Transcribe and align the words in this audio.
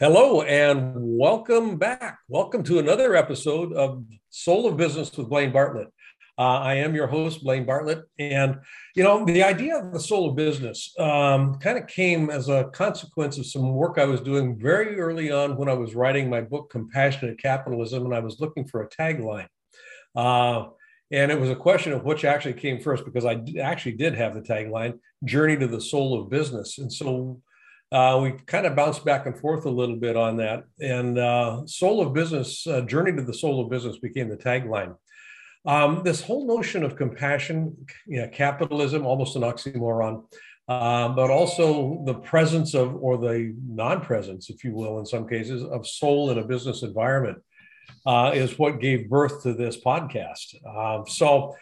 Hello 0.00 0.40
and 0.40 0.94
welcome 0.96 1.76
back. 1.76 2.20
Welcome 2.26 2.62
to 2.62 2.78
another 2.78 3.14
episode 3.14 3.74
of 3.74 4.02
Soul 4.30 4.66
of 4.66 4.78
Business 4.78 5.14
with 5.14 5.28
Blaine 5.28 5.52
Bartlett. 5.52 5.88
Uh, 6.38 6.58
I 6.58 6.76
am 6.76 6.94
your 6.94 7.06
host, 7.06 7.44
Blaine 7.44 7.66
Bartlett. 7.66 8.04
And, 8.18 8.60
you 8.96 9.04
know, 9.04 9.26
the 9.26 9.42
idea 9.42 9.76
of 9.76 9.92
the 9.92 10.00
soul 10.00 10.30
of 10.30 10.36
business 10.36 10.94
um, 10.98 11.56
kind 11.56 11.76
of 11.76 11.86
came 11.86 12.30
as 12.30 12.48
a 12.48 12.70
consequence 12.72 13.36
of 13.36 13.44
some 13.44 13.74
work 13.74 13.98
I 13.98 14.06
was 14.06 14.22
doing 14.22 14.58
very 14.58 14.98
early 14.98 15.30
on 15.30 15.58
when 15.58 15.68
I 15.68 15.74
was 15.74 15.94
writing 15.94 16.30
my 16.30 16.40
book, 16.40 16.70
Compassionate 16.70 17.38
Capitalism, 17.38 18.06
and 18.06 18.14
I 18.14 18.20
was 18.20 18.40
looking 18.40 18.66
for 18.66 18.80
a 18.80 18.88
tagline. 18.88 19.48
Uh, 20.16 20.68
and 21.10 21.30
it 21.30 21.38
was 21.38 21.50
a 21.50 21.54
question 21.56 21.92
of 21.92 22.04
which 22.04 22.24
actually 22.24 22.54
came 22.54 22.80
first 22.80 23.04
because 23.04 23.26
I 23.26 23.42
actually 23.60 23.96
did 23.96 24.14
have 24.14 24.32
the 24.32 24.40
tagline, 24.40 24.98
Journey 25.26 25.58
to 25.58 25.66
the 25.66 25.78
Soul 25.78 26.18
of 26.18 26.30
Business. 26.30 26.78
And 26.78 26.90
so 26.90 27.42
uh, 27.92 28.20
we 28.22 28.32
kind 28.46 28.66
of 28.66 28.76
bounced 28.76 29.04
back 29.04 29.26
and 29.26 29.38
forth 29.38 29.64
a 29.64 29.70
little 29.70 29.96
bit 29.96 30.16
on 30.16 30.36
that. 30.36 30.64
And 30.80 31.18
uh, 31.18 31.66
Soul 31.66 32.00
of 32.00 32.12
Business, 32.12 32.66
uh, 32.66 32.82
Journey 32.82 33.12
to 33.16 33.22
the 33.22 33.34
Soul 33.34 33.60
of 33.60 33.70
Business 33.70 33.98
became 33.98 34.28
the 34.28 34.36
tagline. 34.36 34.94
Um, 35.66 36.02
this 36.04 36.22
whole 36.22 36.46
notion 36.46 36.84
of 36.84 36.96
compassion, 36.96 37.76
you 38.06 38.22
know, 38.22 38.28
capitalism, 38.28 39.04
almost 39.04 39.36
an 39.36 39.42
oxymoron, 39.42 40.24
uh, 40.68 41.08
but 41.08 41.30
also 41.30 42.02
the 42.06 42.14
presence 42.14 42.74
of, 42.74 42.94
or 42.94 43.18
the 43.18 43.54
non 43.66 44.00
presence, 44.00 44.50
if 44.50 44.62
you 44.62 44.72
will, 44.72 45.00
in 45.00 45.06
some 45.06 45.28
cases, 45.28 45.64
of 45.64 45.86
soul 45.86 46.30
in 46.30 46.38
a 46.38 46.44
business 46.44 46.82
environment 46.82 47.38
uh, 48.06 48.30
is 48.32 48.58
what 48.58 48.80
gave 48.80 49.10
birth 49.10 49.42
to 49.42 49.52
this 49.52 49.76
podcast. 49.84 50.54
Um, 50.64 51.06
so, 51.08 51.56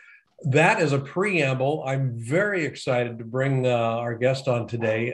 that 0.45 0.81
is 0.81 0.93
a 0.93 1.01
preamble. 1.01 1.83
I'm 1.85 2.13
very 2.17 2.65
excited 2.65 3.19
to 3.19 3.25
bring 3.25 3.67
uh, 3.67 3.71
our 3.71 4.15
guest 4.15 4.47
on 4.47 4.69
today. 4.69 5.13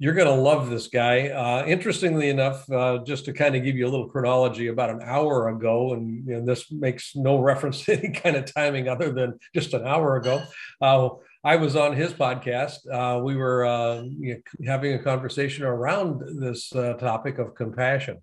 You're 0.00 0.14
going 0.14 0.26
to 0.26 0.42
love 0.42 0.70
this 0.70 0.88
guy. 0.88 1.28
Uh, 1.28 1.64
interestingly 1.66 2.28
enough, 2.28 2.68
uh, 2.70 2.98
just 3.06 3.26
to 3.26 3.32
kind 3.32 3.54
of 3.54 3.62
give 3.62 3.76
you 3.76 3.86
a 3.86 3.90
little 3.90 4.08
chronology, 4.08 4.66
about 4.66 4.90
an 4.90 5.00
hour 5.04 5.48
ago, 5.48 5.92
and, 5.92 6.26
and, 6.28 6.48
this 6.48 6.70
makes 6.72 7.14
no 7.14 7.38
reference 7.40 7.84
to 7.84 7.96
any 7.96 8.12
kind 8.12 8.34
of 8.34 8.52
timing 8.52 8.88
other 8.88 9.12
than 9.12 9.38
just 9.54 9.72
an 9.72 9.86
hour 9.86 10.16
ago. 10.16 10.42
Uh, 10.80 11.10
I 11.44 11.56
was 11.56 11.76
on 11.76 11.94
his 11.94 12.12
podcast. 12.12 12.78
Uh, 12.90 13.22
we 13.22 13.36
were 13.36 13.64
uh, 13.64 14.02
you 14.02 14.34
know, 14.34 14.66
having 14.66 14.94
a 14.94 14.98
conversation 14.98 15.64
around 15.64 16.40
this 16.40 16.74
uh, 16.74 16.94
topic 16.94 17.38
of 17.38 17.54
compassion. 17.54 18.20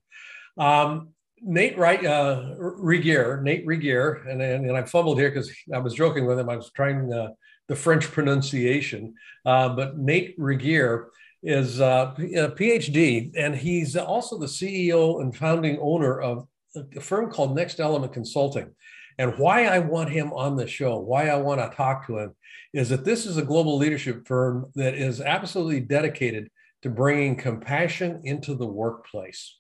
Um, 0.58 1.10
Nate 1.42 1.78
Wright, 1.78 2.06
uh, 2.06 2.54
Regier, 2.58 3.42
Nate 3.42 3.66
Regier, 3.66 4.28
and, 4.28 4.42
and, 4.42 4.66
and 4.66 4.78
I 4.78 4.84
fumbled 4.84 5.20
here 5.20 5.30
because 5.30 5.50
I 5.74 5.78
was 5.78 5.94
joking 5.94 6.26
with 6.26 6.38
him. 6.38 6.50
I 6.50 6.58
was 6.58 6.70
trying 6.72 7.08
the 7.08 7.76
French 7.76 8.12
pronunciation, 8.12 9.14
but 9.46 9.98
Nate 9.98 10.36
Regier 10.38 11.08
is 11.44 11.81
uh, 11.81 12.13
a 12.18 12.50
PhD, 12.50 13.31
and 13.35 13.56
he's 13.56 13.96
also 13.96 14.38
the 14.38 14.46
CEO 14.46 15.22
and 15.22 15.35
founding 15.35 15.79
owner 15.81 16.19
of 16.19 16.47
a 16.75 17.02
firm 17.02 17.31
called 17.31 17.56
Next 17.56 17.79
Element 17.79 18.13
Consulting. 18.13 18.72
And 19.18 19.38
why 19.38 19.66
I 19.66 19.80
want 19.80 20.09
him 20.09 20.31
on 20.34 20.56
the 20.56 20.68
show, 20.68 20.97
why 20.97 21.28
I 21.28 21.35
want 21.35 21.59
to 21.59 21.75
talk 21.75 22.07
to 22.07 22.18
him, 22.18 22.35
is 22.74 22.90
that 22.90 23.03
this 23.03 23.25
is 23.25 23.38
a 23.38 23.44
global 23.44 23.78
leadership 23.78 24.28
firm 24.28 24.72
that 24.75 24.96
is 24.96 25.19
absolutely 25.19 25.81
dedicated 25.81 26.50
to 26.84 26.90
bringing 26.90 27.35
compassion 27.35 28.22
into 28.24 28.56
the 28.56 28.66
workplace. 28.66 29.57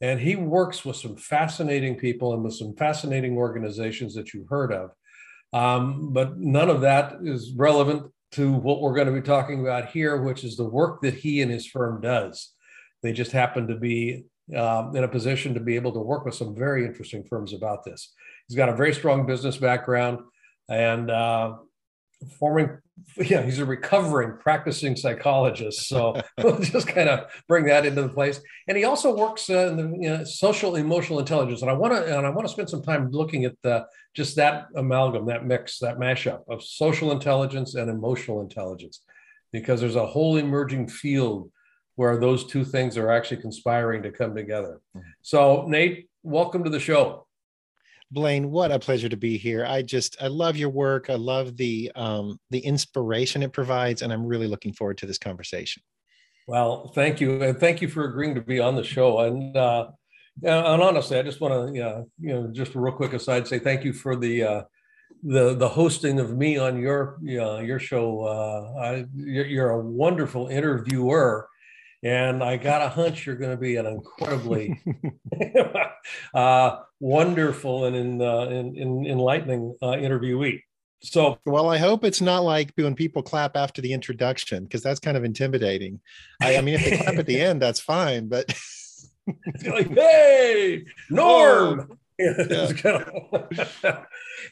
And 0.00 0.20
he 0.20 0.36
works 0.36 0.84
with 0.84 0.96
some 0.96 1.16
fascinating 1.16 1.96
people 1.96 2.34
and 2.34 2.44
with 2.44 2.54
some 2.54 2.74
fascinating 2.76 3.36
organizations 3.36 4.14
that 4.14 4.32
you've 4.32 4.48
heard 4.48 4.72
of. 4.72 4.90
Um, 5.52 6.12
but 6.12 6.38
none 6.38 6.68
of 6.68 6.80
that 6.82 7.18
is 7.22 7.52
relevant 7.56 8.10
to 8.34 8.52
what 8.52 8.80
we're 8.80 8.94
going 8.94 9.06
to 9.06 9.12
be 9.12 9.20
talking 9.20 9.60
about 9.60 9.90
here, 9.90 10.22
which 10.22 10.44
is 10.44 10.56
the 10.56 10.64
work 10.64 11.02
that 11.02 11.14
he 11.14 11.40
and 11.42 11.50
his 11.50 11.66
firm 11.66 12.00
does. 12.00 12.52
They 13.02 13.12
just 13.12 13.32
happen 13.32 13.68
to 13.68 13.76
be 13.76 14.24
um, 14.56 14.94
in 14.96 15.04
a 15.04 15.08
position 15.08 15.54
to 15.54 15.60
be 15.60 15.76
able 15.76 15.92
to 15.92 16.00
work 16.00 16.24
with 16.24 16.34
some 16.34 16.54
very 16.54 16.84
interesting 16.84 17.24
firms 17.24 17.52
about 17.52 17.84
this. 17.84 18.12
He's 18.48 18.56
got 18.56 18.68
a 18.68 18.76
very 18.76 18.92
strong 18.92 19.24
business 19.26 19.56
background 19.56 20.18
and 20.68 21.10
uh, 21.10 21.54
forming 22.38 22.78
yeah 23.16 23.42
he's 23.42 23.58
a 23.58 23.64
recovering 23.64 24.36
practicing 24.38 24.94
psychologist 24.94 25.88
so 25.88 26.20
we'll 26.42 26.60
just 26.60 26.86
kind 26.86 27.08
of 27.08 27.30
bring 27.48 27.64
that 27.64 27.84
into 27.84 28.02
the 28.02 28.08
place. 28.08 28.40
And 28.68 28.76
he 28.76 28.84
also 28.84 29.16
works 29.16 29.50
uh, 29.50 29.68
in 29.68 29.76
the 29.76 29.98
you 30.00 30.10
know, 30.10 30.24
social 30.24 30.76
emotional 30.76 31.18
intelligence 31.18 31.62
and 31.62 31.70
i 31.70 31.74
want 31.74 31.92
to 31.92 32.16
and 32.16 32.26
i 32.26 32.30
want 32.30 32.46
to 32.46 32.52
spend 32.52 32.70
some 32.70 32.82
time 32.82 33.10
looking 33.10 33.44
at 33.44 33.56
the 33.62 33.86
just 34.14 34.36
that 34.36 34.66
amalgam 34.76 35.26
that 35.26 35.44
mix 35.44 35.78
that 35.80 35.98
mashup 35.98 36.42
of 36.48 36.62
social 36.62 37.10
intelligence 37.10 37.74
and 37.74 37.90
emotional 37.90 38.40
intelligence 38.40 39.00
because 39.52 39.80
there's 39.80 39.96
a 39.96 40.06
whole 40.06 40.36
emerging 40.36 40.88
field 40.88 41.50
where 41.96 42.18
those 42.18 42.44
two 42.44 42.64
things 42.64 42.96
are 42.96 43.10
actually 43.10 43.40
conspiring 43.40 44.02
to 44.02 44.10
come 44.10 44.34
together. 44.34 44.80
Mm-hmm. 44.96 45.08
so 45.22 45.66
nate 45.68 46.08
welcome 46.22 46.62
to 46.62 46.70
the 46.70 46.80
show 46.80 47.23
Blaine, 48.10 48.50
what 48.50 48.70
a 48.70 48.78
pleasure 48.78 49.08
to 49.08 49.16
be 49.16 49.36
here. 49.36 49.64
I 49.64 49.82
just 49.82 50.16
I 50.22 50.28
love 50.28 50.56
your 50.56 50.68
work. 50.68 51.10
I 51.10 51.14
love 51.14 51.56
the 51.56 51.90
um, 51.94 52.38
the 52.50 52.60
inspiration 52.60 53.42
it 53.42 53.52
provides, 53.52 54.02
and 54.02 54.12
I'm 54.12 54.24
really 54.24 54.46
looking 54.46 54.72
forward 54.72 54.98
to 54.98 55.06
this 55.06 55.18
conversation. 55.18 55.82
Well, 56.46 56.92
thank 56.94 57.20
you, 57.20 57.42
and 57.42 57.58
thank 57.58 57.80
you 57.80 57.88
for 57.88 58.04
agreeing 58.04 58.34
to 58.34 58.42
be 58.42 58.60
on 58.60 58.76
the 58.76 58.84
show. 58.84 59.20
And 59.20 59.56
uh, 59.56 59.88
and 60.42 60.82
honestly, 60.82 61.18
I 61.18 61.22
just 61.22 61.40
want 61.40 61.68
to, 61.68 61.78
yeah, 61.78 62.02
you 62.20 62.34
know, 62.34 62.48
just 62.52 62.74
a 62.74 62.80
real 62.80 62.94
quick 62.94 63.12
aside, 63.12 63.46
say 63.46 63.58
thank 63.58 63.84
you 63.84 63.92
for 63.92 64.14
the 64.16 64.42
uh, 64.42 64.62
the 65.22 65.54
the 65.54 65.68
hosting 65.68 66.20
of 66.20 66.36
me 66.36 66.58
on 66.58 66.78
your 66.78 67.18
uh, 67.22 67.60
your 67.60 67.78
show. 67.78 68.24
Uh, 68.24 68.80
I, 68.80 69.06
you're, 69.14 69.46
you're 69.46 69.70
a 69.70 69.80
wonderful 69.80 70.48
interviewer, 70.48 71.48
and 72.04 72.44
I 72.44 72.58
got 72.58 72.82
a 72.82 72.88
hunch 72.90 73.26
you're 73.26 73.36
going 73.36 73.52
to 73.52 73.56
be 73.56 73.76
an 73.76 73.86
incredibly 73.86 74.80
uh, 76.34 76.76
wonderful 77.00 77.86
and 77.86 77.96
in, 77.96 78.22
uh, 78.22 78.42
in, 78.42 78.76
in 78.76 79.06
enlightening 79.06 79.76
uh, 79.82 79.92
interviewee. 79.92 80.60
So, 81.02 81.38
well, 81.44 81.68
I 81.68 81.78
hope 81.78 82.04
it's 82.04 82.20
not 82.20 82.44
like 82.44 82.72
when 82.76 82.94
people 82.94 83.22
clap 83.22 83.56
after 83.56 83.82
the 83.82 83.92
introduction 83.92 84.64
because 84.64 84.82
that's 84.82 85.00
kind 85.00 85.16
of 85.16 85.24
intimidating. 85.24 86.00
I, 86.40 86.58
I 86.58 86.60
mean, 86.60 86.76
if 86.76 86.84
they 86.84 86.96
clap 86.96 87.16
at 87.16 87.26
the 87.26 87.40
end, 87.40 87.60
that's 87.60 87.80
fine, 87.80 88.28
but 88.28 88.46
it's 89.26 89.66
like, 89.66 89.90
hey, 89.90 90.84
Norm. 91.10 91.90
Oh, 91.90 91.96
yeah, 92.20 92.42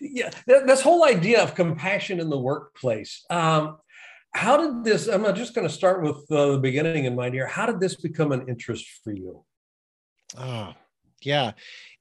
yeah 0.00 0.30
this 0.66 0.80
whole 0.80 1.04
idea 1.04 1.42
of 1.42 1.54
compassion 1.54 2.18
in 2.18 2.28
the 2.28 2.38
workplace. 2.38 3.24
Um, 3.30 3.78
how 4.32 4.56
did 4.56 4.84
this? 4.84 5.08
I'm 5.08 5.22
just 5.34 5.54
going 5.54 5.66
to 5.66 5.72
start 5.72 6.02
with 6.02 6.30
uh, 6.30 6.52
the 6.52 6.58
beginning 6.58 7.04
in 7.04 7.14
mind 7.14 7.34
here. 7.34 7.46
How 7.46 7.66
did 7.66 7.80
this 7.80 7.96
become 7.96 8.32
an 8.32 8.48
interest 8.48 8.86
for 9.04 9.12
you? 9.12 9.44
Oh, 10.36 10.72
yeah, 11.20 11.52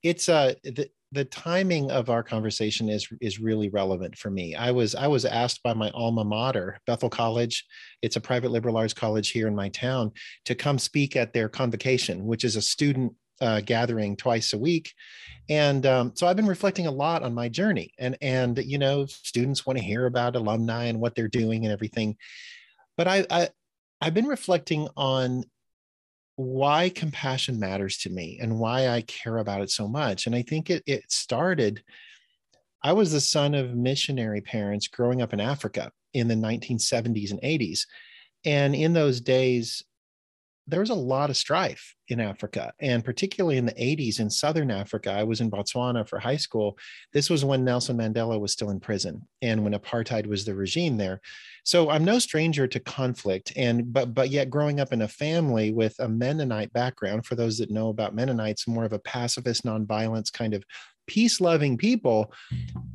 it's 0.04 0.30
uh 0.30 0.54
the 0.64 0.90
the 1.14 1.26
timing 1.26 1.92
of 1.92 2.10
our 2.10 2.24
conversation 2.24 2.88
is 2.90 3.08
is 3.20 3.40
really 3.40 3.70
relevant 3.70 4.18
for 4.18 4.32
me. 4.32 4.56
I 4.56 4.72
was 4.72 4.96
I 4.96 5.08
was 5.08 5.26
asked 5.26 5.62
by 5.64 5.74
my 5.74 5.90
alma 5.92 6.24
mater, 6.24 6.80
Bethel 6.88 7.10
College. 7.10 7.66
It's 8.02 8.16
a 8.16 8.22
private 8.22 8.52
liberal 8.52 8.78
arts 8.78 8.94
college 8.94 9.30
here 9.30 9.48
in 9.48 9.56
my 9.56 9.70
town 9.70 10.12
to 10.46 10.56
come 10.56 10.80
speak 10.80 11.16
at 11.16 11.34
their 11.34 11.50
convocation, 11.50 12.26
which 12.26 12.46
is 12.46 12.56
a 12.56 12.62
student 12.62 13.14
uh, 13.42 13.62
gathering 13.62 14.16
twice 14.16 14.54
a 14.54 14.58
week. 14.58 14.94
And 15.50 15.86
um, 15.86 16.12
so 16.16 16.28
i've 16.28 16.36
been 16.36 16.48
reflecting 16.48 16.88
a 16.88 16.92
lot 16.92 17.24
on 17.24 17.34
my 17.34 17.50
journey 17.50 17.92
and 18.00 18.18
and 18.22 18.58
you 18.64 18.78
know 18.78 19.06
students 19.08 19.66
want 19.66 19.80
to 19.80 19.84
hear 19.84 20.06
about 20.06 20.36
alumni 20.36 20.86
and 20.86 21.00
what 21.00 21.16
they're 21.16 21.28
doing 21.28 21.66
and 21.66 21.74
everything. 21.74 22.16
But 22.98 23.08
i, 23.08 23.26
I 23.30 23.50
i've 24.00 24.14
been 24.14 24.28
reflecting 24.28 24.88
on 24.96 25.44
why 26.36 26.90
compassion 26.90 27.60
matters 27.60 27.98
to 28.00 28.10
me 28.10 28.40
and 28.42 28.60
why 28.60 28.88
i 28.88 29.02
care 29.02 29.38
about 29.38 29.62
it 29.62 29.72
so 29.72 29.88
much. 29.88 30.28
And 30.28 30.36
i 30.36 30.42
think 30.42 30.70
it, 30.70 30.84
it 30.86 31.12
started 31.12 31.84
i 32.84 32.94
was 32.94 33.12
the 33.12 33.22
son 33.22 33.54
of 33.56 33.76
missionary 33.76 34.42
parents 34.42 34.88
growing 34.88 35.22
up 35.22 35.34
in 35.34 35.40
africa 35.40 35.92
in 36.14 36.28
the 36.28 36.36
1970s 36.36 37.32
and 37.32 37.42
80s 37.42 37.86
and 38.46 38.76
in 38.76 38.94
those 38.94 39.22
days 39.22 39.84
there 40.72 40.80
was 40.80 40.90
a 40.90 40.96
lot 40.96 41.30
of 41.30 41.38
strife 41.38 41.96
in 42.08 42.20
Africa, 42.20 42.74
and 42.80 43.06
particularly 43.06 43.58
in 43.58 43.66
the 43.66 43.74
80s 43.74 44.20
in 44.20 44.30
Southern 44.30 44.72
Africa. 44.72 45.12
I 45.12 45.24
was 45.24 45.42
in 45.42 45.52
Botswana 45.52 46.08
for 46.08 46.20
high 46.20 46.38
school. 46.38 46.78
This 47.14 47.30
was 47.30 47.46
when 47.46 47.64
Nelson 47.64 47.98
Mandela 47.98 48.40
was 48.40 48.52
still 48.52 48.70
in 48.70 48.80
prison 48.80 49.28
and 49.42 49.64
when 49.64 49.74
apartheid 49.74 50.26
was 50.26 50.44
the 50.44 50.56
regime 50.56 50.98
there. 50.98 51.22
So 51.64 51.90
I'm 51.90 52.04
no 52.04 52.18
stranger 52.20 52.68
to 52.68 52.80
conflict, 52.80 53.54
and 53.56 53.94
but 53.94 54.14
but 54.14 54.30
yet 54.30 54.50
growing 54.50 54.80
up 54.80 54.94
in 54.94 55.04
a 55.04 55.08
family 55.08 55.72
with 55.72 55.96
a 56.00 56.10
Mennonite 56.10 56.74
background, 56.74 57.26
for 57.26 57.36
those 57.36 57.58
that 57.60 57.70
know 57.70 57.90
about 57.90 58.16
Mennonites, 58.16 58.68
more 58.68 58.86
of 58.86 58.94
a 58.94 59.00
pacifist, 59.00 59.64
nonviolence 59.64 60.34
kind 60.34 60.54
of 60.54 60.64
peace-loving 61.08 61.78
people, 61.78 62.32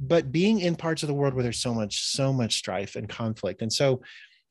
but 0.00 0.32
being 0.32 0.60
in 0.60 0.74
parts 0.74 1.02
of 1.02 1.06
the 1.06 1.14
world 1.14 1.34
where 1.34 1.42
there's 1.42 1.60
so 1.60 1.74
much 1.74 2.02
so 2.06 2.32
much 2.32 2.56
strife 2.56 2.96
and 2.96 3.08
conflict, 3.08 3.62
and 3.62 3.72
so 3.72 4.00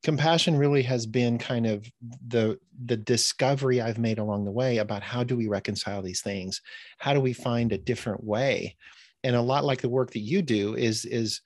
compassion 0.06 0.56
really 0.56 0.84
has 0.84 1.08
been 1.08 1.40
kind 1.40 1.66
of 1.66 1.92
the 2.28 2.60
the 2.86 2.96
discovery 2.96 3.82
i've 3.82 3.98
made 3.98 4.20
along 4.20 4.46
the 4.46 4.52
way 4.52 4.78
about 4.78 5.02
how 5.02 5.24
do 5.24 5.36
we 5.36 5.48
reconcile 5.48 6.04
these 6.04 6.22
things? 6.22 6.62
How 7.00 7.16
do 7.16 7.20
we 7.20 7.34
find 7.34 7.72
a 7.72 7.78
different 7.80 8.24
way? 8.24 8.76
And 9.24 9.36
a 9.36 9.42
lot 9.42 9.66
like 9.66 9.82
the 9.82 9.90
work 9.90 10.12
that 10.12 10.20
you 10.20 10.44
do 10.44 10.76
is 10.76 11.06
is 11.06 11.42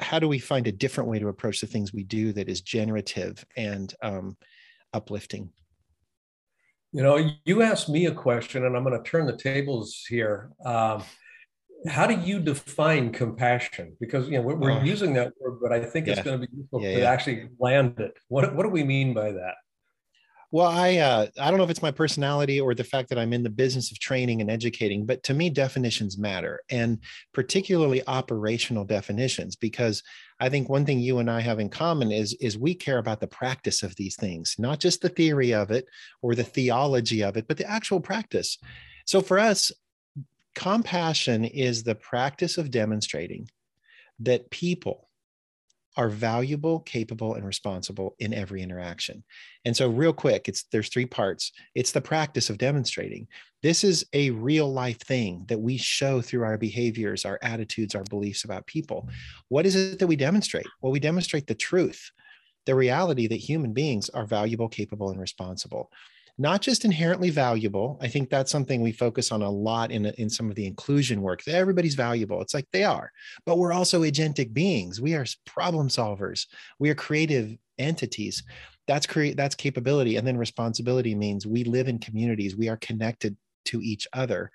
how 0.00 0.18
do 0.18 0.26
we 0.26 0.38
find 0.38 0.66
a 0.66 0.72
different 0.72 1.10
way 1.10 1.18
to 1.18 1.28
approach 1.28 1.60
the 1.60 1.66
things 1.66 1.92
we 1.92 2.02
do 2.02 2.32
that 2.32 2.48
is 2.48 2.62
generative 2.62 3.44
and 3.58 3.92
um, 4.00 4.38
uplifting? 4.94 5.50
You 6.92 7.02
know 7.02 7.30
you 7.44 7.60
asked 7.60 7.90
me 7.90 8.06
a 8.06 8.14
question 8.14 8.64
and 8.64 8.74
i'm 8.74 8.84
going 8.84 8.96
to 8.96 9.10
turn 9.10 9.26
the 9.26 9.36
tables 9.36 10.02
here. 10.08 10.50
Um, 10.64 11.02
how 11.88 12.06
do 12.06 12.14
you 12.14 12.40
define 12.40 13.12
compassion? 13.12 13.96
Because 14.00 14.28
you 14.28 14.38
know 14.38 14.42
we're, 14.42 14.56
we're 14.56 14.72
oh. 14.72 14.82
using 14.82 15.12
that 15.14 15.32
word, 15.40 15.58
but 15.62 15.72
I 15.72 15.84
think 15.84 16.06
yeah. 16.06 16.14
it's 16.14 16.22
going 16.22 16.40
to 16.40 16.46
be 16.46 16.56
useful 16.56 16.82
yeah, 16.82 16.94
to 16.94 17.00
yeah. 17.00 17.10
actually 17.10 17.48
land 17.58 17.98
it. 17.98 18.16
What 18.28 18.54
what 18.54 18.64
do 18.64 18.70
we 18.70 18.84
mean 18.84 19.14
by 19.14 19.32
that? 19.32 19.54
Well, 20.52 20.68
I 20.68 20.96
uh, 20.96 21.26
I 21.40 21.50
don't 21.50 21.58
know 21.58 21.64
if 21.64 21.70
it's 21.70 21.82
my 21.82 21.90
personality 21.90 22.60
or 22.60 22.74
the 22.74 22.84
fact 22.84 23.08
that 23.08 23.18
I'm 23.18 23.32
in 23.32 23.42
the 23.42 23.50
business 23.50 23.90
of 23.90 23.98
training 23.98 24.40
and 24.40 24.50
educating, 24.50 25.04
but 25.04 25.22
to 25.24 25.34
me, 25.34 25.50
definitions 25.50 26.16
matter, 26.16 26.60
and 26.70 26.98
particularly 27.34 28.06
operational 28.06 28.84
definitions, 28.84 29.56
because 29.56 30.02
I 30.38 30.48
think 30.48 30.68
one 30.68 30.86
thing 30.86 31.00
you 31.00 31.18
and 31.18 31.30
I 31.30 31.40
have 31.40 31.58
in 31.58 31.68
common 31.68 32.12
is 32.12 32.34
is 32.40 32.56
we 32.56 32.74
care 32.74 32.98
about 32.98 33.20
the 33.20 33.26
practice 33.26 33.82
of 33.82 33.96
these 33.96 34.16
things, 34.16 34.54
not 34.58 34.78
just 34.78 35.02
the 35.02 35.08
theory 35.08 35.52
of 35.52 35.70
it 35.70 35.86
or 36.22 36.34
the 36.34 36.44
theology 36.44 37.22
of 37.22 37.36
it, 37.36 37.48
but 37.48 37.56
the 37.56 37.68
actual 37.68 38.00
practice. 38.00 38.56
So 39.04 39.20
for 39.20 39.38
us, 39.38 39.72
Compassion 40.56 41.44
is 41.44 41.82
the 41.82 41.94
practice 41.94 42.56
of 42.56 42.70
demonstrating 42.70 43.48
that 44.18 44.50
people 44.50 45.10
are 45.98 46.08
valuable, 46.08 46.80
capable, 46.80 47.34
and 47.34 47.46
responsible 47.46 48.16
in 48.18 48.32
every 48.32 48.62
interaction. 48.62 49.22
And 49.66 49.76
so, 49.76 49.88
real 49.88 50.14
quick, 50.14 50.48
it's 50.48 50.64
there's 50.72 50.88
three 50.88 51.04
parts. 51.06 51.52
It's 51.74 51.92
the 51.92 52.00
practice 52.00 52.48
of 52.48 52.56
demonstrating. 52.56 53.28
This 53.62 53.84
is 53.84 54.06
a 54.14 54.30
real 54.30 54.72
life 54.72 54.98
thing 55.00 55.44
that 55.48 55.60
we 55.60 55.76
show 55.76 56.22
through 56.22 56.44
our 56.44 56.56
behaviors, 56.56 57.26
our 57.26 57.38
attitudes, 57.42 57.94
our 57.94 58.04
beliefs 58.04 58.44
about 58.44 58.66
people. 58.66 59.08
What 59.48 59.66
is 59.66 59.76
it 59.76 59.98
that 59.98 60.06
we 60.06 60.16
demonstrate? 60.16 60.66
Well, 60.80 60.92
we 60.92 61.00
demonstrate 61.00 61.46
the 61.46 61.54
truth, 61.54 62.10
the 62.64 62.74
reality 62.74 63.26
that 63.26 63.36
human 63.36 63.74
beings 63.74 64.08
are 64.10 64.26
valuable, 64.26 64.68
capable, 64.68 65.10
and 65.10 65.20
responsible 65.20 65.90
not 66.38 66.60
just 66.60 66.84
inherently 66.84 67.30
valuable. 67.30 67.98
I 68.00 68.08
think 68.08 68.28
that's 68.28 68.50
something 68.50 68.82
we 68.82 68.92
focus 68.92 69.32
on 69.32 69.42
a 69.42 69.50
lot 69.50 69.90
in, 69.90 70.06
in 70.06 70.28
some 70.28 70.50
of 70.50 70.54
the 70.54 70.66
inclusion 70.66 71.22
work. 71.22 71.46
Everybody's 71.48 71.94
valuable. 71.94 72.42
It's 72.42 72.54
like 72.54 72.66
they 72.72 72.84
are, 72.84 73.10
but 73.46 73.58
we're 73.58 73.72
also 73.72 74.02
agentic 74.02 74.52
beings. 74.52 75.00
We 75.00 75.14
are 75.14 75.24
problem 75.46 75.88
solvers. 75.88 76.46
We 76.78 76.90
are 76.90 76.94
creative 76.94 77.56
entities. 77.78 78.42
That's 78.86 79.06
create 79.06 79.36
that's 79.36 79.54
capability. 79.54 80.16
And 80.16 80.26
then 80.26 80.36
responsibility 80.36 81.14
means 81.14 81.46
we 81.46 81.64
live 81.64 81.88
in 81.88 81.98
communities. 81.98 82.56
We 82.56 82.68
are 82.68 82.76
connected 82.76 83.36
to 83.66 83.80
each 83.82 84.06
other. 84.12 84.50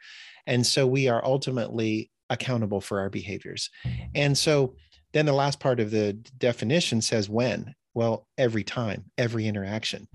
And 0.48 0.66
so 0.66 0.88
we 0.88 1.10
are 1.10 1.24
ultimately 1.25 2.12
accountable 2.30 2.80
for 2.80 3.00
our 3.00 3.10
behaviors. 3.10 3.69
And 4.16 4.38
so 4.38 4.75
then 5.14 5.26
the 5.26 5.33
last 5.33 5.59
part 5.59 5.80
of 5.80 5.92
the 5.92 6.14
definition 6.38 7.02
says 7.02 7.30
when 7.30 7.76
well 7.94 8.28
every 8.38 8.64
time 8.64 9.04
every 9.18 9.47
interaction 9.47 10.07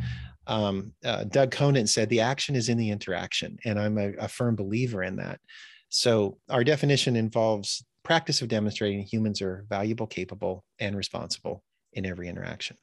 um, 0.46 0.92
uh, 1.04 1.24
Doug 1.24 1.50
Conant 1.50 1.88
said 1.88 2.08
the 2.08 2.20
action 2.20 2.54
is 2.54 2.68
in 2.68 2.78
the 2.78 2.90
interaction, 2.90 3.58
and 3.64 3.78
I'm 3.78 3.98
a, 3.98 4.12
a 4.14 4.28
firm 4.28 4.56
believer 4.56 5.02
in 5.02 5.16
that. 5.16 5.40
So 5.88 6.38
our 6.48 6.64
definition 6.64 7.16
involves 7.16 7.84
practice 8.06 8.40
of 8.40 8.48
demonstrating 8.48 9.02
humans 9.02 9.42
are 9.42 9.64
valuable, 9.68 10.06
capable, 10.06 10.64
and 10.78 10.96
responsible 10.96 11.64
in 11.92 12.06
every 12.06 12.28
interaction. 12.28 12.76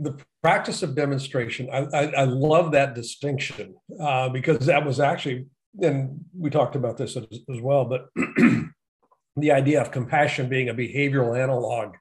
The 0.00 0.18
practice 0.42 0.82
of 0.82 0.96
demonstration, 0.96 1.68
I, 1.72 1.86
I, 1.94 2.02
I 2.06 2.24
love 2.24 2.72
that 2.72 2.96
distinction 2.96 3.76
uh, 4.00 4.28
because 4.30 4.66
that 4.66 4.84
was 4.84 4.98
actually, 4.98 5.46
and 5.80 6.24
we 6.36 6.50
talked 6.50 6.74
about 6.74 6.96
this 6.96 7.16
as, 7.16 7.26
as 7.48 7.60
well, 7.60 7.84
but 7.84 8.08
the 9.36 9.52
idea 9.52 9.80
of 9.80 9.92
compassion 9.92 10.48
being 10.48 10.68
a 10.68 10.74
behavioral 10.74 11.38
analog 11.40 11.94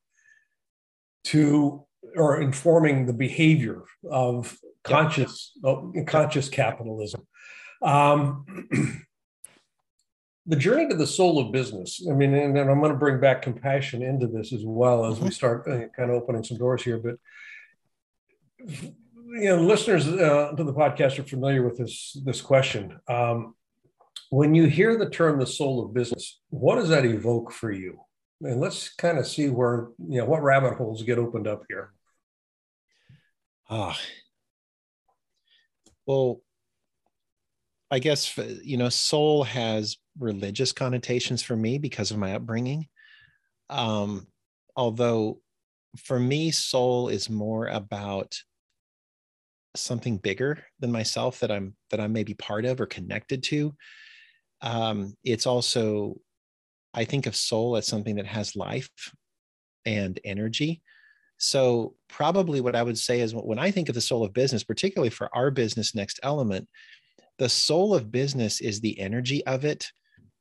to 1.26 1.86
or 2.18 2.42
informing 2.42 3.06
the 3.06 3.14
behavior 3.14 3.84
of 4.10 4.58
conscious 4.84 5.52
yep. 5.64 6.08
conscious 6.08 6.50
capitalism. 6.50 7.28
Um, 7.82 8.46
the 10.48 10.56
journey 10.56 10.88
to 10.88 10.96
the 10.96 11.06
soul 11.06 11.40
of 11.40 11.52
business. 11.52 12.02
I 12.10 12.14
mean, 12.14 12.34
and, 12.34 12.58
and 12.58 12.70
I'm 12.70 12.80
going 12.80 12.94
to 12.94 12.98
bring 12.98 13.20
back 13.20 13.42
compassion 13.42 14.02
into 14.02 14.28
this 14.28 14.54
as 14.54 14.64
well 14.66 15.06
as 15.06 15.16
mm-hmm. 15.16 15.26
we 15.26 15.32
start 15.32 15.68
uh, 15.68 15.88
kind 15.96 16.10
of 16.10 16.22
opening 16.22 16.44
some 16.44 16.58
doors 16.58 16.84
here. 16.84 16.98
But 16.98 17.16
you 18.60 19.50
know, 19.50 19.62
listeners 19.62 20.08
uh, 20.08 20.54
to 20.56 20.64
the 20.64 20.74
podcast 20.74 21.20
are 21.20 21.24
familiar 21.24 21.64
with 21.64 21.78
this 21.78 22.18
this 22.26 22.42
question. 22.42 23.00
Um, 23.08 23.56
when 24.30 24.56
you 24.56 24.66
hear 24.66 24.98
the 24.98 25.10
term 25.10 25.40
"the 25.40 25.46
soul 25.46 25.84
of 25.84 25.94
business," 25.94 26.40
what 26.50 26.76
does 26.76 26.90
that 26.90 27.06
evoke 27.06 27.52
for 27.52 27.72
you? 27.72 28.00
And 28.42 28.62
let's 28.62 28.94
kind 28.94 29.18
of 29.18 29.28
see 29.28 29.50
where 29.50 29.90
you 30.08 30.20
know 30.20 30.26
what 30.26 30.44
rabbit 30.44 30.76
holes 30.76 31.04
get 31.04 31.18
opened 31.18 31.48
up 31.48 31.64
here. 31.68 31.94
Ah, 33.70 33.98
well, 36.06 36.42
I 37.90 38.00
guess 38.00 38.38
you 38.64 38.78
know, 38.78 38.90
soul 38.90 39.44
has 39.44 39.98
religious 40.20 40.72
connotations 40.74 41.42
for 41.42 41.56
me 41.56 41.78
because 41.78 42.12
of 42.12 42.18
my 42.18 42.34
upbringing. 42.36 42.88
Um, 43.70 44.28
although 44.76 45.42
for 45.98 46.20
me, 46.20 46.52
soul 46.52 47.10
is 47.10 47.30
more 47.30 47.68
about 47.68 48.36
something 49.76 50.18
bigger 50.18 50.64
than 50.80 50.92
myself 50.92 51.40
that 51.40 51.52
i'm 51.52 51.76
that 51.92 52.00
I 52.00 52.08
may 52.08 52.24
be 52.24 52.34
part 52.34 52.66
of 52.66 52.82
or 52.82 52.86
connected 52.88 53.44
to. 53.44 53.76
Um, 54.62 55.16
it's 55.24 55.46
also 55.48 56.18
i 56.94 57.06
think 57.06 57.28
of 57.28 57.36
soul 57.36 57.78
as 57.78 57.88
something 57.88 58.16
that 58.18 58.26
has 58.28 58.56
life 58.56 58.90
and 59.86 60.20
energy 60.26 60.82
so 61.38 61.94
probably 62.08 62.62
what 62.62 62.76
i 62.76 62.84
would 62.84 62.98
say 62.98 63.22
is 63.22 63.34
when 63.34 63.60
i 63.60 63.70
think 63.72 63.90
of 63.90 63.96
the 63.96 64.02
soul 64.02 64.24
of 64.24 64.34
business 64.34 64.64
particularly 64.64 65.10
for 65.10 65.30
our 65.36 65.52
business 65.52 65.94
next 65.94 66.20
element 66.24 66.68
the 67.38 67.50
soul 67.50 67.94
of 67.94 68.12
business 68.12 68.62
is 68.62 68.80
the 68.80 69.00
energy 69.00 69.46
of 69.46 69.66
it. 69.66 69.92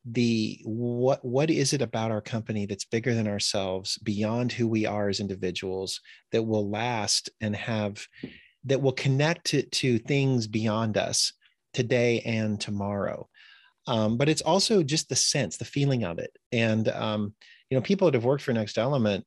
The 0.09 0.61
what 0.65 1.25
what 1.25 1.51
is 1.51 1.73
it 1.73 1.83
about 1.83 2.13
our 2.13 2.21
company 2.21 2.67
that's 2.67 2.85
bigger 2.85 3.13
than 3.13 3.27
ourselves 3.27 3.99
beyond 3.99 4.53
who 4.53 4.69
we 4.69 4.87
are 4.87 5.09
as 5.09 5.19
individuals 5.19 6.01
that 6.31 6.45
will 6.45 6.71
last 6.71 7.29
and 7.41 7.57
have 7.57 8.07
that 8.65 8.81
will 8.81 8.93
connect 8.93 9.47
to, 9.47 9.63
to 9.63 9.99
things 9.99 10.47
beyond 10.47 10.97
us 10.97 11.33
today 11.75 12.21
and 12.21 12.61
tomorrow? 12.61 13.29
Um, 13.89 14.17
but 14.17 14.29
it's 14.29 14.43
also 14.43 14.83
just 14.83 15.09
the 15.09 15.17
sense 15.17 15.57
the 15.57 15.65
feeling 15.65 16.05
of 16.05 16.19
it. 16.19 16.31
And 16.53 16.89
um, 16.89 17.35
you 17.69 17.77
know 17.77 17.83
people 17.83 18.07
that 18.07 18.15
have 18.15 18.25
worked 18.25 18.45
for 18.45 18.53
next 18.53 18.79
element 18.79 19.27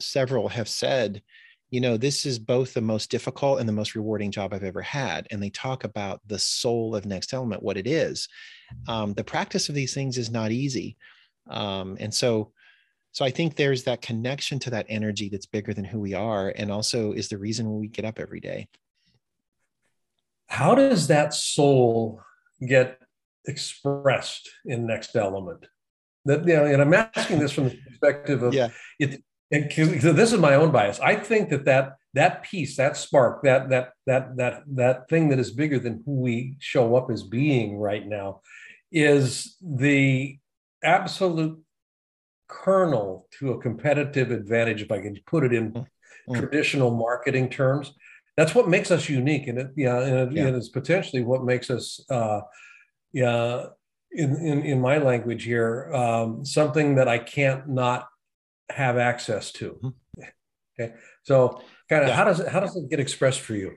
several 0.00 0.48
have 0.48 0.68
said 0.68 1.22
you 1.70 1.80
know, 1.80 1.96
this 1.96 2.24
is 2.24 2.38
both 2.38 2.72
the 2.72 2.80
most 2.80 3.10
difficult 3.10 3.60
and 3.60 3.68
the 3.68 3.74
most 3.74 3.94
rewarding 3.94 4.30
job 4.30 4.54
I've 4.54 4.64
ever 4.64 4.80
had. 4.80 5.26
And 5.30 5.42
they 5.42 5.50
talk 5.50 5.84
about 5.84 6.20
the 6.26 6.38
soul 6.38 6.96
of 6.96 7.04
Next 7.04 7.34
Element, 7.34 7.62
what 7.62 7.76
it 7.76 7.86
is. 7.86 8.28
Um, 8.86 9.12
the 9.14 9.24
practice 9.24 9.68
of 9.68 9.74
these 9.74 9.92
things 9.92 10.16
is 10.16 10.30
not 10.30 10.50
easy. 10.50 10.96
Um, 11.48 11.96
and 12.00 12.12
so, 12.12 12.52
so 13.12 13.24
I 13.24 13.30
think 13.30 13.54
there's 13.54 13.84
that 13.84 14.00
connection 14.00 14.58
to 14.60 14.70
that 14.70 14.86
energy 14.88 15.28
that's 15.28 15.46
bigger 15.46 15.74
than 15.74 15.84
who 15.84 16.00
we 16.00 16.14
are, 16.14 16.52
and 16.56 16.70
also 16.70 17.12
is 17.12 17.28
the 17.28 17.38
reason 17.38 17.78
we 17.78 17.88
get 17.88 18.04
up 18.04 18.18
every 18.18 18.40
day. 18.40 18.68
How 20.46 20.74
does 20.74 21.08
that 21.08 21.34
soul 21.34 22.22
get 22.66 23.00
expressed 23.46 24.48
in 24.64 24.86
Next 24.86 25.16
Element? 25.16 25.66
That 26.26 26.46
you 26.46 26.54
know, 26.54 26.66
and 26.66 26.82
I'm 26.82 26.94
asking 26.94 27.38
this 27.38 27.52
from 27.52 27.70
the 27.70 27.78
perspective 27.88 28.42
of 28.42 28.54
yeah. 28.54 28.68
it 28.98 29.22
and 29.50 29.72
so 29.72 30.12
this 30.12 30.32
is 30.32 30.38
my 30.38 30.54
own 30.54 30.70
bias. 30.70 31.00
I 31.00 31.16
think 31.16 31.48
that 31.50 31.64
that 31.64 31.96
that 32.14 32.42
piece, 32.42 32.76
that 32.76 32.96
spark, 32.96 33.42
that 33.44 33.70
that 33.70 33.92
that 34.06 34.36
that 34.36 34.62
that 34.74 35.08
thing 35.08 35.28
that 35.30 35.38
is 35.38 35.50
bigger 35.50 35.78
than 35.78 36.02
who 36.04 36.20
we 36.20 36.56
show 36.58 36.96
up 36.96 37.10
as 37.10 37.22
being 37.22 37.78
right 37.78 38.06
now, 38.06 38.40
is 38.92 39.56
the 39.62 40.38
absolute 40.82 41.58
kernel 42.46 43.26
to 43.38 43.52
a 43.52 43.60
competitive 43.60 44.30
advantage. 44.30 44.82
If 44.82 44.92
I 44.92 45.00
can 45.00 45.18
put 45.26 45.44
it 45.44 45.52
in 45.52 45.72
mm-hmm. 45.72 46.34
traditional 46.34 46.90
marketing 46.90 47.48
terms, 47.48 47.94
that's 48.36 48.54
what 48.54 48.68
makes 48.68 48.90
us 48.90 49.08
unique, 49.08 49.46
and 49.46 49.58
it 49.58 49.70
yeah, 49.76 49.98
and, 49.98 50.16
it, 50.16 50.32
yeah. 50.32 50.46
and 50.46 50.56
it's 50.56 50.68
potentially 50.68 51.22
what 51.22 51.44
makes 51.44 51.70
us 51.70 52.04
uh, 52.10 52.40
yeah. 53.12 53.66
In, 54.10 54.36
in, 54.36 54.62
in 54.62 54.80
my 54.80 54.96
language 54.96 55.44
here, 55.44 55.92
um, 55.92 56.42
something 56.42 56.94
that 56.94 57.08
I 57.08 57.18
can't 57.18 57.68
not 57.68 58.08
have 58.70 58.98
access 58.98 59.52
to. 59.52 59.78
Mm-hmm. 59.82 60.22
Okay, 60.80 60.94
so 61.22 61.60
kind 61.88 62.02
of 62.02 62.08
yeah. 62.08 62.16
how 62.16 62.24
does 62.24 62.40
it 62.40 62.48
how 62.48 62.60
does 62.60 62.76
it 62.76 62.88
get 62.88 63.00
expressed 63.00 63.40
for 63.40 63.54
you? 63.54 63.76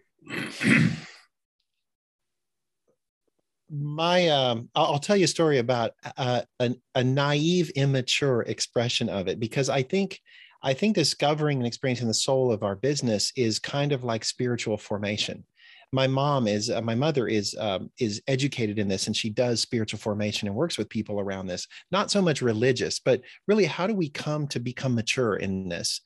My, 3.74 4.27
um, 4.27 4.69
I'll 4.75 5.00
tell 5.00 5.15
you 5.15 5.24
a 5.24 5.29
story 5.29 5.60
about 5.60 5.93
uh, 6.17 6.41
a, 6.60 6.75
a 6.93 7.03
naive, 7.05 7.69
immature 7.69 8.41
expression 8.41 9.07
of 9.07 9.29
it 9.29 9.39
because 9.39 9.69
I 9.69 9.81
think 9.81 10.19
I 10.62 10.74
think 10.74 10.95
discovering 10.95 11.57
and 11.57 11.65
experiencing 11.65 12.07
the 12.07 12.13
soul 12.13 12.51
of 12.51 12.63
our 12.63 12.75
business 12.75 13.31
is 13.36 13.60
kind 13.60 13.93
of 13.93 14.03
like 14.03 14.25
spiritual 14.25 14.77
formation 14.77 15.45
my 15.91 16.07
mom 16.07 16.48
is 16.48 16.69
uh, 16.69 16.81
my 16.81 16.95
mother 16.95 17.27
is 17.27 17.55
um, 17.60 17.89
is 18.00 18.21
educated 18.27 18.79
in 18.79 18.88
this 18.88 19.07
and 19.07 19.15
she 19.15 19.29
does 19.29 19.60
spiritual 19.60 20.00
formation 20.00 20.48
and 20.48 20.55
works 20.55 20.77
with 20.77 20.89
people 20.89 21.19
around 21.19 21.48
this 21.48 21.67
not 21.91 22.10
so 22.10 22.21
much 22.21 22.41
religious 22.41 23.00
but 23.00 23.21
really 23.48 23.65
how 23.65 23.88
do 23.88 23.93
we 23.93 24.10
come 24.10 24.48
to 24.48 24.60
become 24.60 24.95
mature 24.95 25.36
in 25.36 25.69
this? 25.69 26.01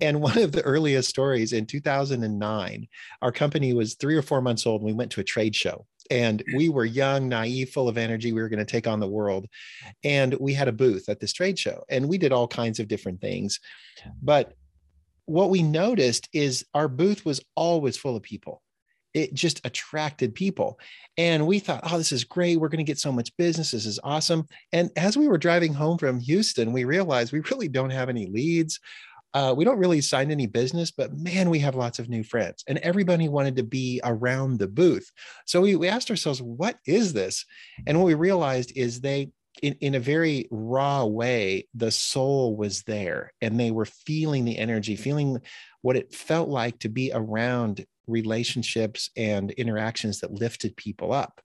And 0.00 0.20
one 0.20 0.38
of 0.38 0.50
the 0.52 0.62
earliest 0.62 1.08
stories 1.08 1.52
in 1.52 1.66
2009 1.66 2.88
our 3.22 3.32
company 3.32 3.72
was 3.72 3.94
three 3.94 4.16
or 4.16 4.22
four 4.22 4.40
months 4.40 4.66
old 4.66 4.80
and 4.80 4.86
we 4.86 4.92
went 4.92 5.10
to 5.12 5.20
a 5.20 5.24
trade 5.24 5.54
show 5.54 5.86
and 6.10 6.42
we 6.54 6.68
were 6.68 6.84
young 6.84 7.28
naive 7.28 7.70
full 7.70 7.88
of 7.88 7.96
energy 7.96 8.32
we 8.32 8.42
were 8.42 8.48
going 8.48 8.58
to 8.58 8.64
take 8.64 8.86
on 8.86 9.00
the 9.00 9.08
world 9.08 9.46
and 10.02 10.34
we 10.34 10.52
had 10.52 10.68
a 10.68 10.72
booth 10.72 11.08
at 11.08 11.18
this 11.18 11.32
trade 11.32 11.58
show 11.58 11.82
and 11.88 12.08
we 12.08 12.18
did 12.18 12.32
all 12.32 12.48
kinds 12.48 12.78
of 12.78 12.88
different 12.88 13.20
things. 13.20 13.60
But 14.22 14.54
what 15.26 15.48
we 15.48 15.62
noticed 15.62 16.28
is 16.32 16.66
our 16.74 16.88
booth 16.88 17.24
was 17.24 17.40
always 17.56 17.96
full 17.96 18.16
of 18.16 18.22
people 18.22 18.60
it 19.14 19.32
just 19.32 19.64
attracted 19.64 20.34
people. 20.34 20.78
And 21.16 21.46
we 21.46 21.60
thought, 21.60 21.82
oh, 21.84 21.96
this 21.96 22.12
is 22.12 22.24
great. 22.24 22.58
We're 22.58 22.68
going 22.68 22.84
to 22.84 22.90
get 22.90 22.98
so 22.98 23.12
much 23.12 23.34
business. 23.36 23.70
This 23.70 23.86
is 23.86 24.00
awesome. 24.02 24.46
And 24.72 24.90
as 24.96 25.16
we 25.16 25.28
were 25.28 25.38
driving 25.38 25.72
home 25.72 25.96
from 25.96 26.18
Houston, 26.20 26.72
we 26.72 26.84
realized 26.84 27.32
we 27.32 27.40
really 27.50 27.68
don't 27.68 27.90
have 27.90 28.08
any 28.08 28.26
leads. 28.26 28.80
Uh, 29.32 29.52
we 29.56 29.64
don't 29.64 29.78
really 29.78 30.00
sign 30.00 30.30
any 30.30 30.46
business, 30.46 30.92
but 30.92 31.12
man, 31.16 31.50
we 31.50 31.58
have 31.58 31.74
lots 31.74 31.98
of 31.98 32.08
new 32.08 32.22
friends. 32.22 32.62
And 32.68 32.78
everybody 32.78 33.28
wanted 33.28 33.56
to 33.56 33.64
be 33.64 34.00
around 34.04 34.58
the 34.58 34.68
booth. 34.68 35.10
So 35.44 35.60
we, 35.60 35.74
we 35.74 35.88
asked 35.88 36.10
ourselves, 36.10 36.40
what 36.40 36.78
is 36.86 37.12
this? 37.12 37.44
And 37.86 37.98
what 37.98 38.06
we 38.06 38.14
realized 38.14 38.72
is 38.76 39.00
they, 39.00 39.30
in, 39.62 39.74
in 39.80 39.94
a 39.94 40.00
very 40.00 40.46
raw 40.50 41.04
way, 41.04 41.68
the 41.74 41.90
soul 41.90 42.56
was 42.56 42.82
there 42.82 43.32
and 43.40 43.58
they 43.58 43.70
were 43.70 43.86
feeling 43.86 44.44
the 44.44 44.58
energy, 44.58 44.94
feeling 44.94 45.40
what 45.82 45.96
it 45.96 46.14
felt 46.14 46.48
like 46.48 46.78
to 46.80 46.88
be 46.88 47.10
around 47.12 47.84
relationships 48.06 49.10
and 49.16 49.50
interactions 49.52 50.20
that 50.20 50.32
lifted 50.32 50.76
people 50.76 51.12
up 51.12 51.40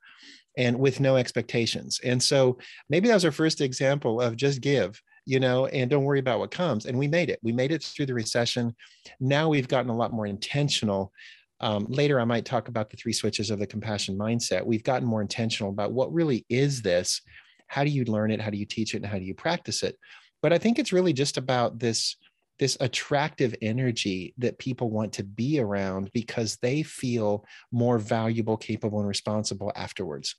and 0.57 0.77
with 0.77 0.99
no 0.99 1.15
expectations. 1.15 1.99
And 2.03 2.21
so 2.21 2.57
maybe 2.89 3.07
that 3.07 3.13
was 3.13 3.25
our 3.25 3.31
first 3.31 3.61
example 3.61 4.19
of 4.19 4.35
just 4.35 4.61
give, 4.61 5.01
you 5.25 5.39
know, 5.39 5.67
and 5.67 5.89
don't 5.89 6.03
worry 6.03 6.19
about 6.19 6.39
what 6.39 6.51
comes. 6.51 6.85
And 6.85 6.97
we 6.97 7.07
made 7.07 7.29
it. 7.29 7.39
We 7.43 7.51
made 7.51 7.71
it 7.71 7.83
through 7.83 8.07
the 8.07 8.13
recession. 8.13 8.75
Now 9.19 9.49
we've 9.49 9.67
gotten 9.67 9.89
a 9.89 9.95
lot 9.95 10.11
more 10.11 10.25
intentional. 10.25 11.13
Um, 11.61 11.85
later, 11.89 12.19
I 12.19 12.25
might 12.25 12.45
talk 12.45 12.67
about 12.67 12.89
the 12.89 12.97
three 12.97 13.13
switches 13.13 13.51
of 13.51 13.59
the 13.59 13.67
compassion 13.67 14.17
mindset. 14.17 14.65
We've 14.65 14.83
gotten 14.83 15.07
more 15.07 15.21
intentional 15.21 15.71
about 15.71 15.91
what 15.91 16.13
really 16.13 16.45
is 16.49 16.81
this? 16.81 17.21
How 17.67 17.83
do 17.83 17.89
you 17.89 18.03
learn 18.05 18.31
it? 18.31 18.41
How 18.41 18.49
do 18.49 18.57
you 18.57 18.65
teach 18.65 18.93
it? 18.93 18.97
And 18.97 19.05
how 19.05 19.19
do 19.19 19.25
you 19.25 19.35
practice 19.35 19.83
it? 19.83 19.97
But 20.41 20.53
I 20.53 20.57
think 20.57 20.79
it's 20.79 20.93
really 20.93 21.13
just 21.13 21.37
about 21.37 21.79
this 21.79 22.15
this 22.59 22.77
attractive 22.79 23.55
energy 23.61 24.33
that 24.37 24.59
people 24.59 24.91
want 24.91 25.13
to 25.13 25.23
be 25.23 25.59
around 25.59 26.11
because 26.13 26.57
they 26.57 26.83
feel 26.83 27.45
more 27.71 27.97
valuable, 27.97 28.57
capable, 28.57 28.99
and 28.99 29.07
responsible 29.07 29.71
afterwards. 29.75 30.35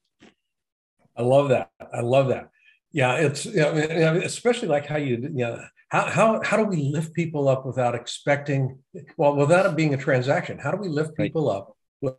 I 1.17 1.23
love 1.23 1.49
that. 1.49 1.71
I 1.93 2.01
love 2.01 2.29
that. 2.29 2.51
Yeah, 2.93 3.15
it's 3.15 3.45
you 3.47 3.61
know, 3.61 4.21
especially 4.25 4.69
like 4.69 4.87
how 4.87 4.97
you 4.97 5.17
you 5.17 5.31
know 5.31 5.63
how 5.89 6.07
how 6.07 6.41
how 6.43 6.57
do 6.57 6.65
we 6.65 6.77
lift 6.77 7.15
people 7.15 7.49
up 7.49 7.65
without 7.65 7.95
expecting 7.95 8.79
well 9.17 9.37
without 9.37 9.67
it 9.67 9.77
being 9.77 9.95
a 9.95 9.99
transaction? 9.99 10.59
How 10.59 10.71
do 10.71 10.79
we 10.79 10.89
lift 10.89 11.17
people 11.17 11.49
right. 11.49 11.57
up 11.57 11.77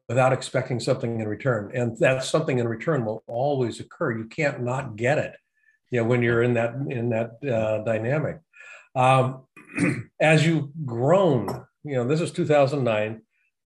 without 0.08 0.34
expecting 0.34 0.80
something 0.80 1.20
in 1.20 1.28
return? 1.28 1.72
And 1.74 1.98
that 2.00 2.24
something 2.24 2.60
in 2.60 2.68
return 2.68 3.06
will 3.06 3.24
always 3.28 3.80
occur. 3.80 4.18
You 4.18 4.26
can't 4.26 4.62
not 4.62 4.96
get 4.96 5.18
it. 5.18 5.34
You 5.90 6.02
know 6.02 6.08
when 6.08 6.22
you're 6.22 6.44
in 6.44 6.54
that 6.54 6.74
in 6.90 7.10
that 7.10 7.32
uh, 7.44 7.84
dynamic. 7.84 8.40
Um, 8.96 9.44
as 10.22 10.46
you've 10.46 10.70
grown, 10.86 11.66
you 11.84 11.96
know, 11.96 12.08
this 12.08 12.22
is 12.22 12.32
2009. 12.32 13.22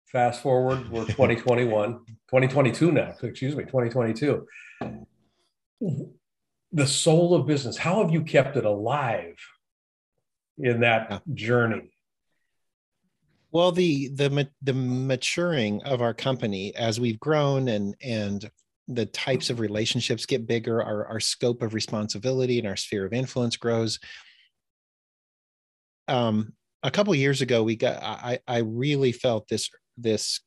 Fast 0.06 0.42
forward, 0.42 0.90
we're 0.90 1.04
2021, 1.06 1.92
2022 1.92 2.92
now, 2.92 3.14
excuse 3.22 3.54
me, 3.54 3.64
2022. 3.64 4.46
The 6.72 6.86
soul 6.86 7.34
of 7.34 7.46
business, 7.46 7.76
how 7.76 8.02
have 8.02 8.12
you 8.12 8.22
kept 8.22 8.56
it 8.56 8.64
alive 8.64 9.36
in 10.58 10.80
that 10.80 11.22
journey? 11.34 11.92
Well, 13.52 13.72
the 13.72 14.08
the 14.08 14.48
the 14.62 14.74
maturing 14.74 15.82
of 15.82 16.02
our 16.02 16.14
company 16.14 16.74
as 16.76 17.00
we've 17.00 17.18
grown 17.18 17.68
and 17.68 17.96
and 18.00 18.48
the 18.86 19.06
types 19.06 19.50
of 19.50 19.60
relationships 19.60 20.26
get 20.26 20.46
bigger, 20.46 20.82
our, 20.82 21.06
our 21.06 21.20
scope 21.20 21.62
of 21.62 21.74
responsibility 21.74 22.58
and 22.58 22.66
our 22.66 22.76
sphere 22.76 23.06
of 23.06 23.12
influence 23.12 23.56
grows 23.56 24.00
um, 26.10 26.52
a 26.82 26.90
couple 26.90 27.14
years 27.14 27.40
ago, 27.40 27.62
we 27.62 27.76
got 27.76 28.02
I, 28.02 28.40
I 28.46 28.58
really 28.58 29.12
felt 29.12 29.48
this 29.48 29.70
this 29.96 30.40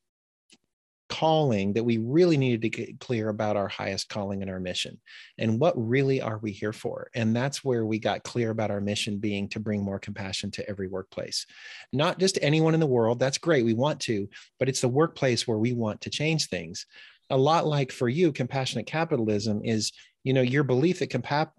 calling 1.10 1.74
that 1.74 1.84
we 1.84 1.98
really 1.98 2.38
needed 2.38 2.64
to 2.64 2.70
get 2.70 3.00
clear 3.00 3.30
about 3.30 3.56
our 3.56 3.68
highest 3.68 4.10
calling 4.10 4.42
and 4.42 4.50
our 4.50 4.60
mission. 4.60 5.00
And 5.38 5.60
what 5.60 5.76
really 5.78 6.22
are 6.22 6.40
we 6.40 6.52
here 6.52 6.74
for? 6.74 7.10
And 7.14 7.36
that's 7.36 7.64
where 7.64 7.86
we 7.86 8.00
got 8.00 8.24
clear 8.24 8.50
about 8.50 8.72
our 8.72 8.82
mission 8.82 9.20
being 9.20 9.48
to 9.50 9.60
bring 9.60 9.84
more 9.84 10.00
compassion 10.00 10.50
to 10.52 10.68
every 10.68 10.88
workplace. 10.88 11.46
Not 11.92 12.18
just 12.18 12.40
anyone 12.42 12.74
in 12.74 12.80
the 12.80 12.88
world. 12.88 13.20
That's 13.20 13.38
great. 13.38 13.64
We 13.64 13.76
want 13.76 14.00
to 14.02 14.28
but 14.58 14.70
it's 14.70 14.82
the 14.82 14.90
workplace 14.90 15.48
where 15.48 15.60
we 15.60 15.74
want 15.74 16.02
to 16.02 16.10
change 16.10 16.48
things. 16.48 16.88
A 17.30 17.38
lot 17.38 17.68
like 17.68 17.92
for 17.92 18.10
you 18.10 18.32
compassionate 18.32 18.88
capitalism 18.88 19.62
is 19.64 19.92
you 20.24 20.34
know 20.34 20.42
your 20.42 20.64
belief 20.64 21.00
that 21.00 21.12
compa- 21.12 21.52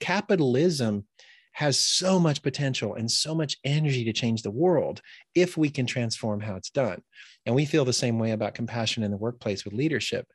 capitalism 0.00 1.04
has 1.52 1.78
so 1.78 2.18
much 2.18 2.42
potential 2.42 2.94
and 2.94 3.10
so 3.10 3.34
much 3.34 3.56
energy 3.64 4.04
to 4.04 4.12
change 4.12 4.42
the 4.42 4.50
world 4.50 5.00
if 5.34 5.56
we 5.56 5.68
can 5.68 5.86
transform 5.86 6.40
how 6.40 6.56
it's 6.56 6.70
done. 6.70 7.02
And 7.46 7.54
we 7.54 7.64
feel 7.64 7.84
the 7.84 7.92
same 7.92 8.18
way 8.18 8.30
about 8.30 8.54
compassion 8.54 9.02
in 9.02 9.10
the 9.10 9.16
workplace 9.16 9.64
with 9.64 9.74
leadership. 9.74 10.26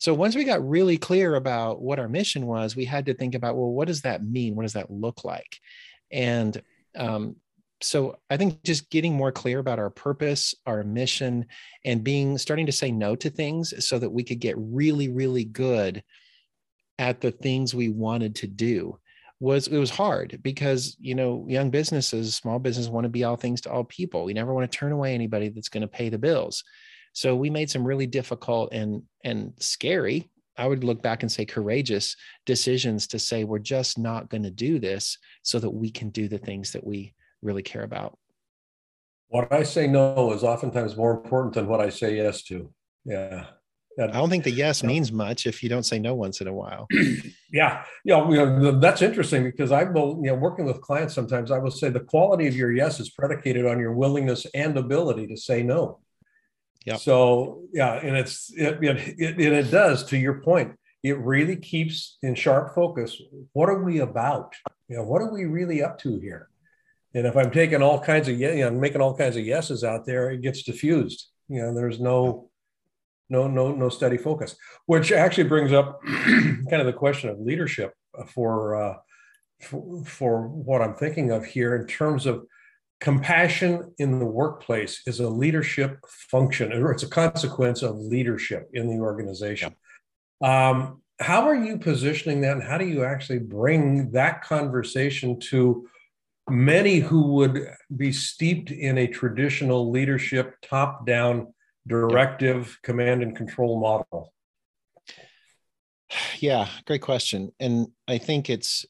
So 0.00 0.12
once 0.12 0.34
we 0.34 0.44
got 0.44 0.66
really 0.66 0.98
clear 0.98 1.34
about 1.34 1.80
what 1.80 1.98
our 1.98 2.08
mission 2.08 2.46
was, 2.46 2.76
we 2.76 2.84
had 2.84 3.06
to 3.06 3.14
think 3.14 3.34
about, 3.34 3.56
well, 3.56 3.70
what 3.70 3.88
does 3.88 4.02
that 4.02 4.24
mean? 4.24 4.54
What 4.54 4.62
does 4.62 4.74
that 4.74 4.90
look 4.90 5.24
like? 5.24 5.58
And 6.10 6.60
um, 6.96 7.36
so 7.80 8.16
I 8.30 8.36
think 8.36 8.62
just 8.62 8.90
getting 8.90 9.14
more 9.14 9.32
clear 9.32 9.58
about 9.58 9.78
our 9.78 9.90
purpose, 9.90 10.54
our 10.66 10.82
mission, 10.82 11.46
and 11.84 12.04
being 12.04 12.38
starting 12.38 12.66
to 12.66 12.72
say 12.72 12.90
no 12.90 13.16
to 13.16 13.30
things 13.30 13.84
so 13.86 13.98
that 13.98 14.10
we 14.10 14.24
could 14.24 14.40
get 14.40 14.56
really, 14.58 15.08
really 15.08 15.44
good 15.44 16.02
at 16.98 17.20
the 17.20 17.30
things 17.30 17.74
we 17.74 17.88
wanted 17.88 18.36
to 18.36 18.46
do 18.46 18.98
was 19.40 19.68
it 19.68 19.78
was 19.78 19.90
hard 19.90 20.38
because 20.42 20.96
you 21.00 21.14
know 21.14 21.44
young 21.48 21.70
businesses 21.70 22.34
small 22.34 22.58
business 22.58 22.88
want 22.88 23.04
to 23.04 23.10
be 23.10 23.24
all 23.24 23.36
things 23.36 23.60
to 23.62 23.70
all 23.70 23.84
people. 23.84 24.24
We 24.24 24.34
never 24.34 24.54
want 24.54 24.70
to 24.70 24.78
turn 24.78 24.92
away 24.92 25.14
anybody 25.14 25.48
that's 25.48 25.68
going 25.68 25.82
to 25.82 25.88
pay 25.88 26.08
the 26.08 26.18
bills. 26.18 26.62
So 27.12 27.36
we 27.36 27.50
made 27.50 27.70
some 27.70 27.84
really 27.86 28.06
difficult 28.06 28.72
and 28.72 29.02
and 29.24 29.52
scary 29.58 30.30
i 30.56 30.66
would 30.66 30.84
look 30.84 31.02
back 31.02 31.22
and 31.22 31.32
say 31.32 31.44
courageous 31.44 32.16
decisions 32.46 33.08
to 33.08 33.18
say 33.18 33.42
we're 33.42 33.58
just 33.58 33.98
not 33.98 34.28
going 34.28 34.44
to 34.44 34.50
do 34.50 34.78
this 34.78 35.18
so 35.42 35.58
that 35.58 35.70
we 35.70 35.90
can 35.90 36.10
do 36.10 36.28
the 36.28 36.38
things 36.38 36.72
that 36.72 36.86
we 36.86 37.12
really 37.42 37.62
care 37.62 37.82
about. 37.82 38.16
What 39.28 39.52
i 39.52 39.62
say 39.62 39.86
no 39.86 40.32
is 40.32 40.44
oftentimes 40.44 40.96
more 40.96 41.12
important 41.12 41.54
than 41.54 41.66
what 41.66 41.80
i 41.80 41.88
say 41.88 42.16
yes 42.16 42.42
to. 42.44 42.72
Yeah 43.04 43.46
I 44.00 44.06
don't 44.08 44.28
think 44.28 44.44
the 44.44 44.50
yes 44.50 44.82
means 44.82 45.12
much 45.12 45.46
if 45.46 45.62
you 45.62 45.68
don't 45.68 45.84
say 45.84 45.98
no 45.98 46.14
once 46.14 46.40
in 46.40 46.48
a 46.48 46.52
while. 46.52 46.88
yeah, 47.52 47.84
you 48.04 48.12
know, 48.12 48.30
you 48.30 48.36
know, 48.36 48.78
that's 48.80 49.02
interesting 49.02 49.44
because 49.44 49.70
I 49.70 49.84
will, 49.84 50.20
you 50.22 50.30
know, 50.30 50.34
working 50.34 50.64
with 50.64 50.80
clients 50.80 51.14
sometimes 51.14 51.50
I 51.50 51.58
will 51.58 51.70
say 51.70 51.90
the 51.90 52.00
quality 52.00 52.48
of 52.48 52.56
your 52.56 52.72
yes 52.72 52.98
is 52.98 53.10
predicated 53.10 53.66
on 53.66 53.78
your 53.78 53.92
willingness 53.92 54.46
and 54.54 54.76
ability 54.76 55.28
to 55.28 55.36
say 55.36 55.62
no. 55.62 56.00
Yeah. 56.84 56.96
So 56.96 57.62
yeah, 57.72 57.94
and 57.94 58.16
it's 58.16 58.52
it, 58.56 58.82
it, 58.82 59.14
it, 59.18 59.40
it 59.40 59.70
does 59.70 60.04
to 60.06 60.18
your 60.18 60.40
point. 60.40 60.76
It 61.02 61.18
really 61.18 61.56
keeps 61.56 62.18
in 62.22 62.34
sharp 62.34 62.74
focus. 62.74 63.20
What 63.52 63.68
are 63.68 63.82
we 63.82 64.00
about? 64.00 64.54
You 64.88 64.96
know, 64.96 65.04
what 65.04 65.22
are 65.22 65.32
we 65.32 65.44
really 65.44 65.82
up 65.82 65.98
to 66.00 66.18
here? 66.18 66.48
And 67.14 67.26
if 67.26 67.36
I'm 67.36 67.50
taking 67.52 67.82
all 67.82 68.00
kinds 68.00 68.28
of 68.28 68.38
yeah, 68.38 68.52
you 68.52 68.64
know, 68.64 68.72
making 68.72 69.00
all 69.00 69.16
kinds 69.16 69.36
of 69.36 69.46
yeses 69.46 69.84
out 69.84 70.04
there, 70.04 70.30
it 70.30 70.42
gets 70.42 70.62
diffused. 70.62 71.28
You 71.48 71.62
know, 71.62 71.74
there's 71.74 72.00
no 72.00 72.50
no 73.28 73.46
no 73.46 73.72
no 73.72 73.88
steady 73.88 74.18
focus 74.18 74.56
which 74.86 75.12
actually 75.12 75.44
brings 75.44 75.72
up 75.72 76.00
kind 76.04 76.74
of 76.74 76.86
the 76.86 76.92
question 76.92 77.30
of 77.30 77.38
leadership 77.40 77.92
for, 78.28 78.76
uh, 78.76 78.94
for 79.60 80.04
for 80.04 80.48
what 80.48 80.82
i'm 80.82 80.94
thinking 80.94 81.30
of 81.30 81.44
here 81.44 81.76
in 81.76 81.86
terms 81.86 82.26
of 82.26 82.44
compassion 83.04 83.92
in 83.98 84.18
the 84.18 84.24
workplace 84.24 85.02
is 85.06 85.20
a 85.20 85.28
leadership 85.28 85.98
function 86.08 86.72
or 86.72 86.90
it's 86.90 87.02
a 87.02 87.08
consequence 87.08 87.82
of 87.82 87.96
leadership 87.96 88.70
in 88.72 88.88
the 88.88 88.98
organization. 88.98 89.74
Um, 90.42 91.02
how 91.20 91.46
are 91.46 91.54
you 91.54 91.76
positioning 91.76 92.40
that 92.40 92.52
and 92.52 92.62
how 92.62 92.78
do 92.78 92.86
you 92.86 93.04
actually 93.04 93.40
bring 93.40 94.10
that 94.12 94.42
conversation 94.42 95.38
to 95.50 95.86
many 96.48 96.98
who 96.98 97.34
would 97.34 97.68
be 97.94 98.10
steeped 98.10 98.70
in 98.70 98.96
a 98.96 99.06
traditional 99.06 99.90
leadership 99.90 100.54
top 100.62 101.06
down 101.06 101.52
directive 101.86 102.78
command 102.82 103.22
and 103.22 103.36
control 103.36 103.80
model? 103.80 104.32
Yeah, 106.38 106.68
great 106.86 107.02
question. 107.02 107.50
And 107.58 107.88
I 108.06 108.18
think 108.18 108.50
it's 108.50 108.86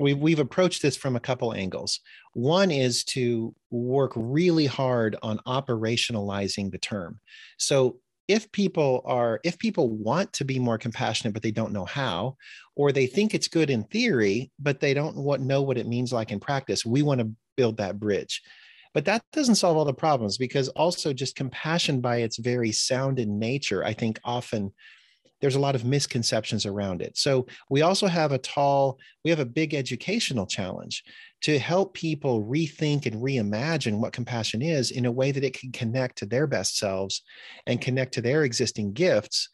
we 0.00 0.14
we've 0.14 0.38
approached 0.38 0.82
this 0.82 0.96
from 0.96 1.16
a 1.16 1.20
couple 1.20 1.52
angles. 1.52 2.00
One 2.34 2.70
is 2.70 3.04
to 3.04 3.54
work 3.70 4.12
really 4.14 4.66
hard 4.66 5.16
on 5.22 5.40
operationalizing 5.46 6.70
the 6.70 6.78
term. 6.78 7.20
So 7.58 7.98
if 8.28 8.52
people 8.52 9.02
are 9.06 9.40
if 9.42 9.58
people 9.58 9.88
want 9.88 10.32
to 10.34 10.44
be 10.44 10.58
more 10.58 10.78
compassionate 10.78 11.32
but 11.32 11.42
they 11.42 11.50
don't 11.50 11.72
know 11.72 11.86
how 11.86 12.36
or 12.76 12.92
they 12.92 13.06
think 13.06 13.34
it's 13.34 13.48
good 13.48 13.70
in 13.70 13.82
theory 13.84 14.52
but 14.58 14.80
they 14.80 14.94
don't 14.94 15.16
what, 15.16 15.40
know 15.40 15.62
what 15.62 15.78
it 15.78 15.86
means 15.86 16.12
like 16.12 16.30
in 16.30 16.38
practice 16.38 16.84
we 16.84 17.02
want 17.02 17.20
to 17.20 17.30
build 17.56 17.78
that 17.78 17.98
bridge 17.98 18.42
but 18.94 19.04
that 19.04 19.22
doesn't 19.32 19.56
solve 19.56 19.76
all 19.76 19.84
the 19.84 19.92
problems 19.94 20.38
because 20.38 20.68
also 20.70 21.12
just 21.12 21.36
compassion 21.36 22.00
by 22.00 22.18
its 22.18 22.38
very 22.38 22.72
sound 22.72 23.18
in 23.18 23.38
nature, 23.38 23.84
I 23.84 23.92
think 23.92 24.18
often 24.24 24.72
there's 25.40 25.54
a 25.54 25.60
lot 25.60 25.74
of 25.74 25.84
misconceptions 25.84 26.66
around 26.66 27.00
it. 27.00 27.16
So 27.16 27.46
we 27.70 27.82
also 27.82 28.06
have 28.06 28.32
a 28.32 28.38
tall, 28.38 28.98
we 29.24 29.30
have 29.30 29.38
a 29.38 29.44
big 29.46 29.72
educational 29.72 30.46
challenge 30.46 31.04
to 31.42 31.58
help 31.58 31.94
people 31.94 32.44
rethink 32.44 33.06
and 33.06 33.22
reimagine 33.22 33.98
what 33.98 34.12
compassion 34.12 34.62
is 34.62 34.90
in 34.90 35.06
a 35.06 35.12
way 35.12 35.30
that 35.30 35.44
it 35.44 35.58
can 35.58 35.70
connect 35.70 36.18
to 36.18 36.26
their 36.26 36.46
best 36.46 36.76
selves 36.76 37.22
and 37.66 37.80
connect 37.80 38.14
to 38.14 38.20
their 38.20 38.44
existing 38.44 38.92
gifts 38.92 39.48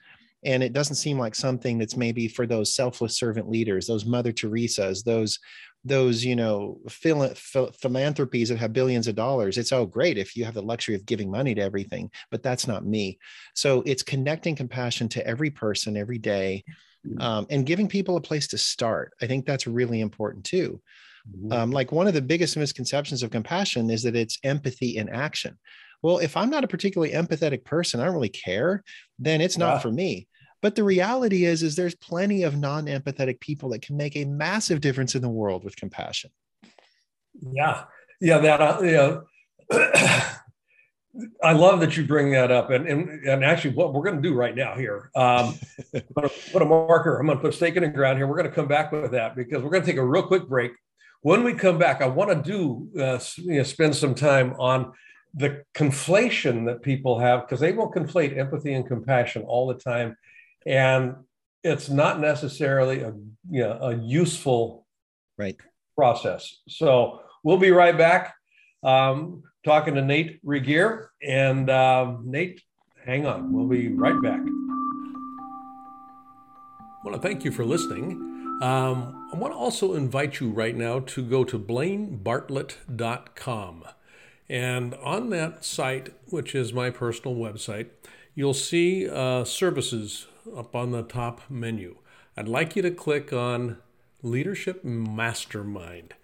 and 0.46 0.62
it 0.62 0.74
doesn't 0.74 0.96
seem 0.96 1.18
like 1.18 1.34
something 1.34 1.78
that's 1.78 1.96
maybe 1.96 2.28
for 2.28 2.46
those 2.46 2.74
selfless 2.74 3.16
servant 3.16 3.48
leaders 3.48 3.86
those 3.86 4.04
mother 4.04 4.32
teresas 4.32 5.04
those 5.04 5.38
those 5.84 6.24
you 6.24 6.34
know 6.34 6.78
phil- 6.88 7.32
philanthropies 7.72 8.48
that 8.48 8.58
have 8.58 8.72
billions 8.72 9.06
of 9.06 9.14
dollars 9.14 9.58
it's 9.58 9.72
all 9.72 9.84
great 9.84 10.16
if 10.16 10.34
you 10.36 10.44
have 10.44 10.54
the 10.54 10.62
luxury 10.62 10.94
of 10.94 11.04
giving 11.04 11.30
money 11.30 11.54
to 11.54 11.60
everything 11.60 12.10
but 12.30 12.42
that's 12.42 12.66
not 12.66 12.86
me. 12.86 13.18
So 13.54 13.82
it's 13.86 14.02
connecting 14.02 14.56
compassion 14.56 15.08
to 15.10 15.26
every 15.26 15.50
person 15.50 15.96
every 15.96 16.18
day 16.18 16.64
mm-hmm. 17.06 17.20
um, 17.20 17.46
and 17.50 17.66
giving 17.66 17.88
people 17.88 18.16
a 18.16 18.20
place 18.20 18.48
to 18.48 18.58
start. 18.58 19.12
I 19.20 19.26
think 19.26 19.46
that's 19.46 19.66
really 19.66 20.00
important 20.00 20.44
too. 20.44 20.80
Mm-hmm. 21.26 21.52
um, 21.52 21.70
like 21.70 21.90
one 21.90 22.06
of 22.06 22.12
the 22.12 22.20
biggest 22.20 22.54
misconceptions 22.54 23.22
of 23.22 23.30
compassion 23.30 23.88
is 23.88 24.02
that 24.02 24.14
it's 24.14 24.38
empathy 24.42 24.98
in 24.98 25.08
action. 25.08 25.58
Well 26.02 26.18
if 26.18 26.36
i'm 26.36 26.50
not 26.50 26.64
a 26.64 26.68
particularly 26.68 27.14
empathetic 27.14 27.64
person 27.64 27.98
i 27.98 28.04
don't 28.04 28.12
really 28.12 28.28
care 28.28 28.84
then 29.18 29.40
it's 29.40 29.56
not 29.56 29.80
for 29.80 29.90
me 29.90 30.28
but 30.64 30.76
the 30.76 30.82
reality 30.82 31.44
is, 31.44 31.62
is 31.62 31.76
there's 31.76 31.94
plenty 31.94 32.42
of 32.42 32.56
non-empathetic 32.56 33.38
people 33.38 33.68
that 33.68 33.82
can 33.82 33.98
make 33.98 34.16
a 34.16 34.24
massive 34.24 34.80
difference 34.80 35.14
in 35.14 35.20
the 35.20 35.28
world 35.28 35.62
with 35.62 35.76
compassion. 35.76 36.30
Yeah, 37.52 37.84
yeah, 38.18 38.38
that 38.38 38.62
uh, 38.62 38.80
yeah. 38.82 39.20
I 41.44 41.52
love 41.52 41.80
that 41.80 41.98
you 41.98 42.06
bring 42.06 42.30
that 42.30 42.50
up, 42.50 42.70
and 42.70 42.88
and, 42.88 43.28
and 43.28 43.44
actually, 43.44 43.74
what 43.74 43.92
we're 43.92 44.04
going 44.04 44.16
to 44.16 44.22
do 44.22 44.34
right 44.34 44.56
now 44.56 44.74
here, 44.74 45.10
um, 45.14 45.54
I'm 45.94 46.02
going 46.14 46.30
to 46.30 46.34
put 46.50 46.62
a 46.62 46.64
marker. 46.64 47.18
I'm 47.18 47.26
going 47.26 47.36
to 47.36 47.42
put 47.42 47.52
a 47.52 47.56
stake 47.56 47.76
in 47.76 47.82
the 47.82 47.90
ground 47.90 48.16
here. 48.16 48.26
We're 48.26 48.38
going 48.38 48.48
to 48.48 48.54
come 48.54 48.66
back 48.66 48.90
with 48.90 49.10
that 49.10 49.36
because 49.36 49.62
we're 49.62 49.68
going 49.68 49.82
to 49.82 49.86
take 49.86 49.98
a 49.98 50.06
real 50.06 50.22
quick 50.22 50.48
break. 50.48 50.72
When 51.20 51.44
we 51.44 51.52
come 51.52 51.76
back, 51.76 52.00
I 52.00 52.06
want 52.06 52.30
to 52.30 52.36
do 52.50 52.88
uh, 52.98 53.20
you 53.36 53.58
know, 53.58 53.64
spend 53.64 53.96
some 53.96 54.14
time 54.14 54.54
on 54.58 54.94
the 55.34 55.62
conflation 55.74 56.64
that 56.68 56.80
people 56.80 57.18
have 57.18 57.42
because 57.42 57.60
they 57.60 57.72
will 57.72 57.92
conflate 57.92 58.38
empathy 58.38 58.72
and 58.72 58.86
compassion 58.86 59.42
all 59.42 59.66
the 59.66 59.74
time 59.74 60.16
and 60.66 61.16
it's 61.62 61.88
not 61.88 62.20
necessarily 62.20 63.00
a 63.00 63.14
you 63.50 63.60
know 63.60 63.78
a 63.80 63.96
useful 63.96 64.86
right 65.38 65.56
process. 65.96 66.60
So 66.68 67.20
we'll 67.42 67.58
be 67.58 67.70
right 67.70 67.96
back 67.96 68.34
um, 68.82 69.42
talking 69.64 69.94
to 69.94 70.02
Nate 70.02 70.40
Regier 70.42 71.10
and 71.22 71.70
um, 71.70 72.24
Nate. 72.26 72.60
Hang 73.04 73.26
on, 73.26 73.52
we'll 73.52 73.66
be 73.66 73.88
right 73.88 74.20
back. 74.22 74.40
I 77.04 77.06
want 77.06 77.20
to 77.20 77.28
thank 77.28 77.44
you 77.44 77.52
for 77.52 77.66
listening. 77.66 78.12
Um, 78.62 79.28
I 79.32 79.36
want 79.36 79.52
to 79.52 79.58
also 79.58 79.94
invite 79.94 80.38
you 80.40 80.50
right 80.50 80.76
now 80.76 81.00
to 81.00 81.22
go 81.22 81.44
to 81.44 81.58
blainebartlett.com. 81.58 83.84
And 84.48 84.94
on 84.94 85.28
that 85.30 85.64
site, 85.64 86.10
which 86.26 86.54
is 86.54 86.72
my 86.72 86.90
personal 86.90 87.34
website, 87.36 87.88
you'll 88.34 88.54
see 88.54 89.08
uh, 89.08 89.44
services 89.44 90.26
up 90.56 90.74
on 90.74 90.90
the 90.90 91.02
top 91.02 91.42
menu. 91.48 91.96
I'd 92.36 92.48
like 92.48 92.76
you 92.76 92.82
to 92.82 92.90
click 92.90 93.32
on 93.32 93.78
Leadership 94.22 94.84
Mastermind. 94.84 96.14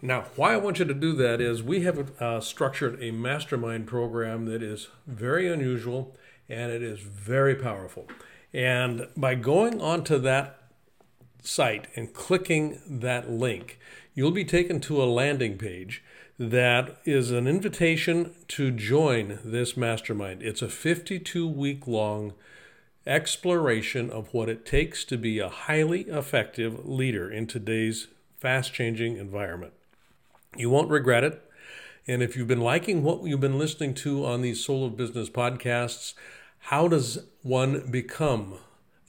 Now, 0.00 0.26
why 0.36 0.52
I 0.52 0.58
want 0.58 0.78
you 0.78 0.84
to 0.84 0.94
do 0.94 1.12
that 1.14 1.40
is 1.40 1.62
we 1.62 1.80
have 1.80 2.20
uh, 2.20 2.40
structured 2.40 3.02
a 3.02 3.10
mastermind 3.10 3.86
program 3.88 4.46
that 4.46 4.62
is 4.62 4.88
very 5.06 5.52
unusual 5.52 6.14
and 6.48 6.70
it 6.70 6.82
is 6.82 7.00
very 7.00 7.56
powerful. 7.56 8.06
And 8.54 9.08
by 9.16 9.34
going 9.34 9.80
onto 9.80 10.18
that 10.18 10.58
site 11.42 11.88
and 11.96 12.14
clicking 12.14 12.80
that 12.86 13.30
link, 13.30 13.78
you'll 14.14 14.30
be 14.30 14.44
taken 14.44 14.80
to 14.80 15.02
a 15.02 15.04
landing 15.04 15.58
page 15.58 16.02
that 16.38 16.98
is 17.04 17.32
an 17.32 17.48
invitation 17.48 18.34
to 18.46 18.70
join 18.70 19.40
this 19.44 19.76
mastermind. 19.76 20.42
It's 20.42 20.62
a 20.62 20.68
52 20.68 21.48
week 21.48 21.86
long 21.88 22.34
exploration 23.08 24.10
of 24.10 24.32
what 24.32 24.48
it 24.48 24.66
takes 24.66 25.04
to 25.06 25.16
be 25.16 25.38
a 25.38 25.48
highly 25.48 26.02
effective 26.02 26.86
leader 26.86 27.30
in 27.30 27.46
today's 27.46 28.08
fast 28.36 28.72
changing 28.72 29.16
environment. 29.16 29.72
You 30.56 30.70
won't 30.70 30.90
regret 30.90 31.24
it. 31.24 31.42
And 32.06 32.22
if 32.22 32.36
you've 32.36 32.48
been 32.48 32.60
liking 32.60 33.02
what 33.02 33.24
you've 33.24 33.40
been 33.40 33.58
listening 33.58 33.94
to 33.94 34.24
on 34.24 34.42
these 34.42 34.64
Soul 34.64 34.86
of 34.86 34.96
Business 34.96 35.28
podcasts, 35.28 36.14
how 36.58 36.88
does 36.88 37.18
one 37.42 37.90
become 37.90 38.58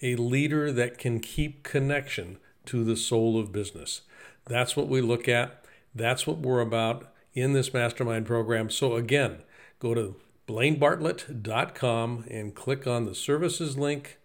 a 0.02 0.16
leader 0.16 0.72
that 0.72 0.98
can 0.98 1.20
keep 1.20 1.64
connection 1.64 2.38
to 2.66 2.84
the 2.84 2.96
soul 2.96 3.40
of 3.40 3.52
business. 3.52 4.02
That's 4.46 4.76
what 4.76 4.88
we 4.88 5.02
look 5.02 5.28
at. 5.28 5.66
That's 5.94 6.26
what 6.26 6.38
we're 6.38 6.62
about 6.62 7.12
in 7.34 7.54
this 7.54 7.74
mastermind 7.74 8.26
program. 8.26 8.70
So, 8.70 8.96
again, 8.96 9.40
go 9.80 9.94
to 9.94 10.16
blainebartlett.com 10.50 12.26
and 12.28 12.56
click 12.56 12.88
on 12.88 13.06
the 13.06 13.14
services 13.14 13.78
link. 13.78 14.18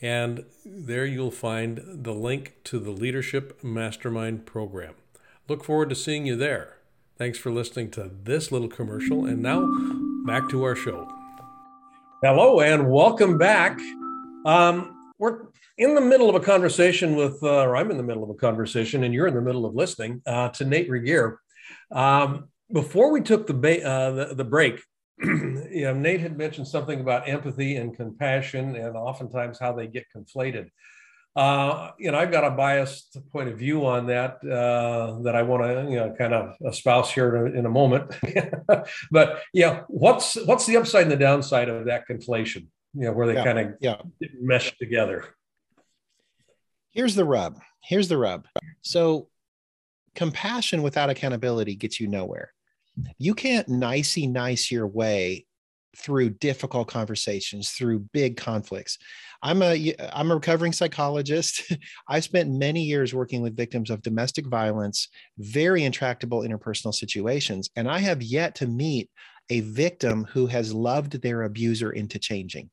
And 0.00 0.44
there 0.64 1.04
you'll 1.04 1.32
find 1.32 1.82
the 1.84 2.14
link 2.14 2.54
to 2.64 2.78
the 2.78 2.92
Leadership 2.92 3.62
Mastermind 3.64 4.46
program. 4.46 4.94
Look 5.48 5.64
forward 5.64 5.88
to 5.88 5.96
seeing 5.96 6.24
you 6.24 6.36
there. 6.36 6.76
Thanks 7.18 7.36
for 7.36 7.50
listening 7.50 7.90
to 7.92 8.10
this 8.22 8.52
little 8.52 8.68
commercial. 8.68 9.24
And 9.24 9.42
now 9.42 9.68
back 10.24 10.48
to 10.50 10.62
our 10.62 10.76
show. 10.76 11.08
Hello, 12.22 12.60
and 12.60 12.88
welcome 12.88 13.36
back. 13.36 13.80
Um, 14.46 15.10
we're 15.18 15.46
in 15.78 15.96
the 15.96 16.00
middle 16.00 16.28
of 16.28 16.36
a 16.36 16.40
conversation 16.40 17.16
with, 17.16 17.42
uh, 17.42 17.62
or 17.62 17.76
I'm 17.76 17.90
in 17.90 17.96
the 17.96 18.04
middle 18.04 18.22
of 18.22 18.30
a 18.30 18.34
conversation, 18.34 19.02
and 19.02 19.12
you're 19.12 19.26
in 19.26 19.34
the 19.34 19.42
middle 19.42 19.66
of 19.66 19.74
listening 19.74 20.22
uh, 20.26 20.50
to 20.50 20.64
Nate 20.64 20.88
Regier. 20.88 21.40
Um, 21.90 22.48
before 22.72 23.10
we 23.10 23.20
took 23.20 23.48
the, 23.48 23.54
ba- 23.54 23.84
uh, 23.84 24.10
the, 24.12 24.34
the 24.36 24.44
break, 24.44 24.80
you 25.70 25.84
know, 25.84 25.94
Nate 25.94 26.20
had 26.20 26.36
mentioned 26.36 26.68
something 26.68 27.00
about 27.00 27.28
empathy 27.28 27.76
and 27.76 27.96
compassion, 27.96 28.76
and 28.76 28.96
oftentimes 28.96 29.58
how 29.58 29.72
they 29.72 29.86
get 29.86 30.06
conflated. 30.14 30.70
Uh, 31.34 31.92
you 31.98 32.10
know, 32.10 32.18
I've 32.18 32.30
got 32.30 32.44
a 32.44 32.50
biased 32.50 33.16
point 33.32 33.48
of 33.48 33.58
view 33.58 33.86
on 33.86 34.06
that 34.08 34.44
uh, 34.44 35.18
that 35.22 35.34
I 35.34 35.42
want 35.42 35.62
to, 35.62 35.90
you 35.90 35.96
know, 35.96 36.14
kind 36.16 36.34
of 36.34 36.56
espouse 36.66 37.10
here 37.10 37.34
in 37.36 37.54
a, 37.54 37.58
in 37.60 37.66
a 37.66 37.70
moment. 37.70 38.14
but 39.10 39.40
yeah, 39.54 39.84
what's 39.88 40.34
what's 40.44 40.66
the 40.66 40.76
upside 40.76 41.04
and 41.04 41.12
the 41.12 41.16
downside 41.16 41.70
of 41.70 41.86
that 41.86 42.06
conflation? 42.06 42.66
You 42.94 43.06
know, 43.06 43.12
where 43.12 43.26
they 43.26 43.34
Yeah, 43.34 43.44
kind 43.44 43.58
of 43.58 43.74
yeah. 43.80 43.96
mesh 44.40 44.76
together. 44.76 45.24
Here's 46.90 47.14
the 47.14 47.24
rub. 47.24 47.58
Here's 47.82 48.08
the 48.08 48.18
rub. 48.18 48.46
So, 48.82 49.28
compassion 50.14 50.82
without 50.82 51.08
accountability 51.08 51.74
gets 51.76 51.98
you 51.98 52.08
nowhere. 52.08 52.52
You 53.18 53.34
can't 53.34 53.68
nicey 53.68 54.26
nice 54.26 54.70
your 54.70 54.86
way 54.86 55.46
through 55.96 56.30
difficult 56.30 56.88
conversations, 56.88 57.70
through 57.70 58.00
big 58.12 58.36
conflicts. 58.36 58.98
I'm 59.42 59.62
a 59.62 59.94
I'm 60.12 60.30
a 60.30 60.34
recovering 60.34 60.72
psychologist. 60.72 61.74
I've 62.08 62.24
spent 62.24 62.50
many 62.50 62.82
years 62.82 63.14
working 63.14 63.42
with 63.42 63.56
victims 63.56 63.90
of 63.90 64.02
domestic 64.02 64.46
violence, 64.46 65.08
very 65.38 65.84
intractable 65.84 66.42
interpersonal 66.42 66.94
situations, 66.94 67.70
and 67.76 67.90
I 67.90 67.98
have 67.98 68.22
yet 68.22 68.54
to 68.56 68.66
meet 68.66 69.10
a 69.50 69.60
victim 69.60 70.24
who 70.30 70.46
has 70.46 70.72
loved 70.72 71.20
their 71.20 71.42
abuser 71.42 71.90
into 71.90 72.18
changing. 72.18 72.70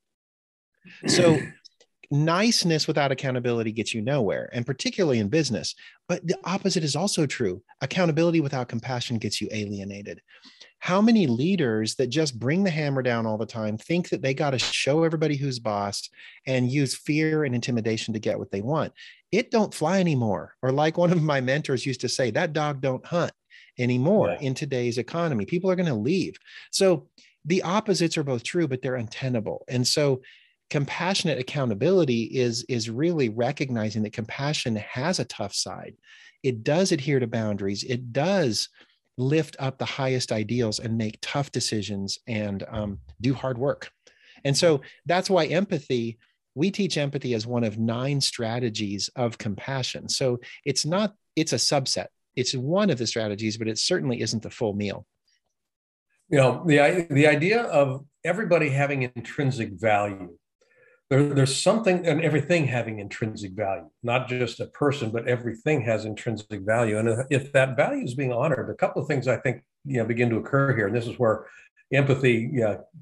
So 1.07 1.37
niceness 2.11 2.87
without 2.87 3.11
accountability 3.11 3.71
gets 3.71 3.93
you 3.93 4.01
nowhere, 4.01 4.49
and 4.53 4.65
particularly 4.65 5.19
in 5.19 5.29
business. 5.29 5.75
But 6.07 6.25
the 6.25 6.37
opposite 6.43 6.83
is 6.83 6.95
also 6.95 7.25
true. 7.25 7.61
Accountability 7.81 8.41
without 8.41 8.67
compassion 8.67 9.17
gets 9.19 9.39
you 9.39 9.47
alienated. 9.51 10.21
How 10.79 11.01
many 11.01 11.27
leaders 11.27 11.95
that 11.95 12.07
just 12.07 12.39
bring 12.39 12.63
the 12.63 12.69
hammer 12.69 13.01
down 13.01 13.25
all 13.25 13.37
the 13.37 13.45
time 13.45 13.77
think 13.77 14.09
that 14.09 14.21
they 14.21 14.33
got 14.33 14.51
to 14.51 14.59
show 14.59 15.03
everybody 15.03 15.35
who's 15.35 15.59
boss 15.59 16.09
and 16.47 16.71
use 16.71 16.95
fear 16.95 17.43
and 17.43 17.53
intimidation 17.53 18.13
to 18.13 18.19
get 18.19 18.39
what 18.39 18.49
they 18.49 18.61
want? 18.61 18.93
It 19.31 19.51
don't 19.51 19.73
fly 19.73 19.99
anymore. 19.99 20.55
Or 20.61 20.71
like 20.71 20.97
one 20.97 21.11
of 21.11 21.21
my 21.21 21.41
mentors 21.41 21.85
used 21.85 22.01
to 22.01 22.09
say, 22.09 22.31
that 22.31 22.53
dog 22.53 22.81
don't 22.81 23.05
hunt 23.05 23.33
anymore 23.77 24.29
Yeah. 24.29 24.39
in 24.47 24.53
today's 24.53 24.97
economy. 24.97 25.45
People 25.45 25.69
are 25.69 25.75
going 25.75 25.85
to 25.85 25.93
leave. 25.93 26.37
So 26.71 27.07
the 27.45 27.61
opposites 27.61 28.17
are 28.17 28.23
both 28.23 28.43
true, 28.43 28.67
but 28.67 28.81
they're 28.81 28.95
untenable. 28.95 29.65
And 29.67 29.85
so 29.87 30.21
compassionate 30.69 31.39
accountability 31.39 32.23
is 32.23 32.63
is 32.69 32.89
really 32.89 33.29
recognizing 33.29 34.03
that 34.03 34.13
compassion 34.13 34.75
has 34.75 35.19
a 35.19 35.25
tough 35.25 35.53
side. 35.53 35.95
It 36.43 36.63
does 36.63 36.91
adhere 36.91 37.19
to 37.19 37.27
boundaries. 37.27 37.83
It 37.83 38.13
does 38.13 38.69
lift 39.17 39.55
up 39.59 39.77
the 39.77 39.85
highest 39.85 40.31
ideals 40.31 40.79
and 40.79 40.97
make 40.97 41.19
tough 41.21 41.51
decisions 41.51 42.19
and 42.27 42.63
um, 42.69 42.99
do 43.19 43.33
hard 43.33 43.57
work. 43.57 43.91
And 44.45 44.55
so 44.55 44.81
that's 45.05 45.29
why 45.29 45.45
empathy 45.45 46.17
we 46.55 46.71
teach 46.71 46.97
empathy 46.97 47.33
as 47.33 47.45
one 47.45 47.63
of 47.63 47.77
nine 47.77 48.19
strategies 48.19 49.09
of 49.15 49.37
compassion. 49.37 50.09
So 50.09 50.39
it's 50.65 50.85
not 50.85 51.13
it's 51.35 51.53
a 51.53 51.57
subset. 51.57 52.07
It's 52.35 52.55
one 52.55 52.89
of 52.89 52.97
the 52.97 53.07
strategies 53.07 53.57
but 53.57 53.67
it 53.67 53.77
certainly 53.77 54.21
isn't 54.21 54.43
the 54.43 54.49
full 54.49 54.73
meal. 54.73 55.05
You 56.29 56.37
know, 56.37 56.63
the 56.65 57.07
the 57.09 57.27
idea 57.27 57.63
of 57.63 58.05
everybody 58.23 58.69
having 58.69 59.03
intrinsic 59.03 59.71
value. 59.73 60.37
There, 61.09 61.33
there's 61.33 61.61
something 61.61 62.05
and 62.05 62.21
everything 62.21 62.67
having 62.67 62.99
intrinsic 62.99 63.53
value, 63.53 63.89
not 64.03 64.27
just 64.27 64.59
a 64.59 64.67
person, 64.67 65.09
but 65.09 65.27
everything 65.27 65.81
has 65.81 66.05
intrinsic 66.05 66.61
value. 66.61 66.99
And 66.99 67.25
if 67.31 67.51
that 67.53 67.75
value 67.75 68.03
is 68.03 68.13
being 68.13 68.31
honored, 68.31 68.69
a 68.69 68.75
couple 68.75 69.01
of 69.01 69.07
things 69.07 69.27
I 69.27 69.37
think 69.37 69.63
you 69.85 69.97
know 69.97 70.05
begin 70.05 70.29
to 70.29 70.37
occur 70.37 70.75
here, 70.75 70.87
and 70.87 70.95
this 70.95 71.07
is 71.07 71.17
where 71.17 71.47
empathy 71.91 72.51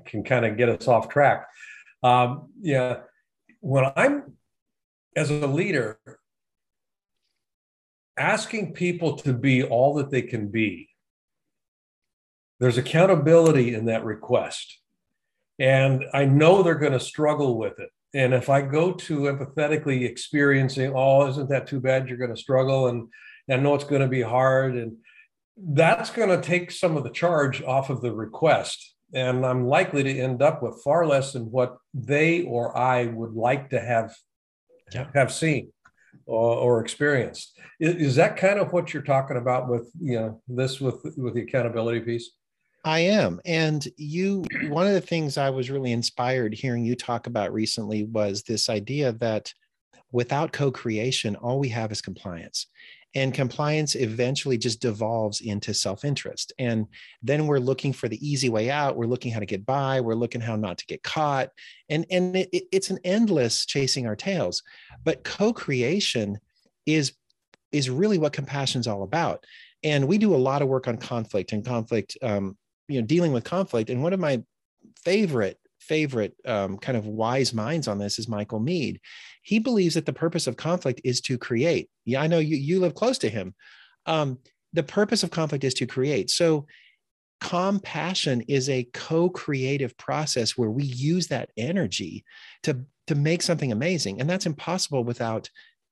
can 0.05 0.23
kind 0.23 0.45
of 0.45 0.57
get 0.57 0.69
us 0.69 0.87
off 0.87 1.09
track. 1.09 1.47
Um, 2.01 2.49
yeah, 2.61 2.99
when 3.59 3.91
I'm 3.95 4.37
as 5.15 5.29
a 5.29 5.47
leader 5.47 5.99
asking 8.17 8.73
people 8.73 9.15
to 9.17 9.33
be 9.33 9.63
all 9.63 9.95
that 9.95 10.11
they 10.11 10.21
can 10.21 10.47
be, 10.47 10.89
there's 12.59 12.77
accountability 12.77 13.73
in 13.73 13.85
that 13.85 14.05
request. 14.05 14.79
And 15.59 16.05
I 16.13 16.25
know 16.25 16.63
they're 16.63 16.75
going 16.75 16.93
to 16.93 16.99
struggle 16.99 17.57
with 17.57 17.79
it. 17.79 17.89
And 18.17 18.33
if 18.33 18.49
I 18.49 18.63
go 18.63 18.93
to 18.93 19.19
empathetically 19.19 20.01
experiencing, 20.09 20.91
oh, 20.95 21.27
isn't 21.27 21.49
that 21.49 21.67
too 21.67 21.79
bad? 21.79 22.09
You're 22.09 22.17
going 22.17 22.33
to 22.33 22.41
struggle. 22.41 22.87
And, 22.87 23.07
I 23.49 23.55
know 23.55 23.75
it's 23.75 23.85
going 23.85 24.01
to 24.01 24.09
be 24.09 24.21
hard. 24.21 24.75
And 24.75 24.97
that's 25.55 26.09
going 26.09 26.29
to 26.29 26.45
take 26.45 26.69
some 26.69 26.97
of 26.97 27.03
the 27.03 27.11
charge 27.11 27.61
off 27.61 27.89
of 27.89 28.01
the 28.01 28.11
request. 28.11 28.95
And 29.13 29.45
I'm 29.45 29.67
likely 29.67 30.03
to 30.03 30.19
end 30.19 30.41
up 30.41 30.61
with 30.61 30.81
far 30.83 31.05
less 31.05 31.31
than 31.31 31.43
what 31.43 31.77
they 31.93 32.41
or 32.43 32.75
I 32.75 33.05
would 33.05 33.33
like 33.33 33.69
to 33.69 33.79
have, 33.79 34.13
Yeah. 34.91 35.07
have 35.13 35.31
seen 35.31 35.71
or, 36.25 36.57
or 36.57 36.81
experienced. 36.81 37.57
Is, 37.79 37.95
is 37.95 38.15
that 38.15 38.35
kind 38.35 38.59
of 38.59 38.73
what 38.73 38.93
you're 38.93 39.03
talking 39.03 39.37
about 39.37 39.69
with, 39.69 39.89
you 40.01 40.19
know, 40.19 40.41
this 40.49 40.81
with, 40.81 41.01
with 41.15 41.35
the 41.35 41.43
accountability 41.43 42.01
piece? 42.01 42.31
I 42.87 42.99
am. 42.99 43.41
And 43.43 43.85
you, 43.97 44.45
one 44.69 44.87
of 44.87 44.93
the 44.93 45.01
things 45.01 45.37
I 45.37 45.49
was 45.49 45.69
really 45.69 45.91
inspired 45.91 46.53
hearing 46.53 46.85
you 46.85 46.95
talk 46.95 47.27
about 47.27 47.51
recently 47.51 48.05
was 48.05 48.43
this 48.43 48.69
idea 48.69 49.11
that 49.13 49.53
without 50.13 50.53
co 50.53 50.71
creation, 50.71 51.35
all 51.35 51.59
we 51.59 51.67
have 51.69 51.91
is 51.91 52.01
compliance. 52.01 52.67
And 53.13 53.33
compliance 53.33 53.95
eventually 53.95 54.57
just 54.57 54.79
devolves 54.79 55.41
into 55.41 55.73
self 55.73 56.05
interest. 56.05 56.53
And 56.59 56.87
then 57.21 57.45
we're 57.45 57.59
looking 57.59 57.91
for 57.91 58.07
the 58.07 58.25
easy 58.25 58.47
way 58.47 58.69
out. 58.69 58.95
We're 58.95 59.05
looking 59.05 59.33
how 59.33 59.39
to 59.39 59.45
get 59.45 59.65
by. 59.65 59.99
We're 59.99 60.15
looking 60.15 60.41
how 60.41 60.55
not 60.55 60.77
to 60.77 60.85
get 60.85 61.03
caught. 61.03 61.49
And, 61.89 62.05
and 62.09 62.37
it, 62.37 62.49
it's 62.71 62.89
an 62.89 62.99
endless 63.03 63.65
chasing 63.65 64.07
our 64.07 64.15
tails. 64.15 64.63
But 65.03 65.25
co 65.25 65.51
creation 65.51 66.39
is, 66.85 67.13
is 67.73 67.89
really 67.89 68.17
what 68.17 68.33
compassion 68.33 68.79
is 68.79 68.87
all 68.87 69.03
about. 69.03 69.45
And 69.83 70.07
we 70.07 70.17
do 70.17 70.33
a 70.33 70.37
lot 70.37 70.61
of 70.61 70.69
work 70.69 70.87
on 70.87 70.97
conflict 70.97 71.51
and 71.51 71.65
conflict 71.65 72.17
um, 72.21 72.55
you 72.87 72.99
know 72.99 73.05
dealing 73.07 73.33
with 73.33 73.43
conflict. 73.43 73.89
And 73.89 74.03
one 74.03 74.13
of 74.13 74.19
my 74.19 74.43
favorite 75.03 75.59
favorite 75.79 76.35
um, 76.45 76.77
kind 76.77 76.97
of 76.97 77.07
wise 77.07 77.53
minds 77.53 77.87
on 77.87 77.97
this 77.97 78.19
is 78.19 78.27
Michael 78.27 78.59
Meade. 78.59 78.99
He 79.41 79.59
believes 79.59 79.95
that 79.95 80.05
the 80.05 80.13
purpose 80.13 80.47
of 80.47 80.57
conflict 80.57 81.01
is 81.03 81.21
to 81.21 81.37
create. 81.37 81.89
Yeah 82.05 82.21
i 82.21 82.27
know 82.27 82.39
you 82.39 82.57
you 82.57 82.79
live 82.79 82.95
close 82.95 83.17
to 83.19 83.29
him. 83.29 83.55
Um, 84.05 84.39
the 84.73 84.83
purpose 84.83 85.23
of 85.23 85.31
conflict 85.31 85.63
is 85.63 85.73
to 85.75 85.87
create. 85.87 86.29
So 86.29 86.67
compassion 87.39 88.41
is 88.47 88.69
a 88.69 88.87
co-creative 88.93 89.95
process 89.97 90.57
where 90.57 90.71
we 90.71 90.83
use 90.83 91.27
that 91.27 91.51
energy 91.57 92.25
to 92.63 92.85
to 93.07 93.15
make 93.15 93.41
something 93.41 93.71
amazing. 93.71 94.19
And 94.19 94.29
that's 94.29 94.45
impossible 94.45 95.03
without 95.03 95.49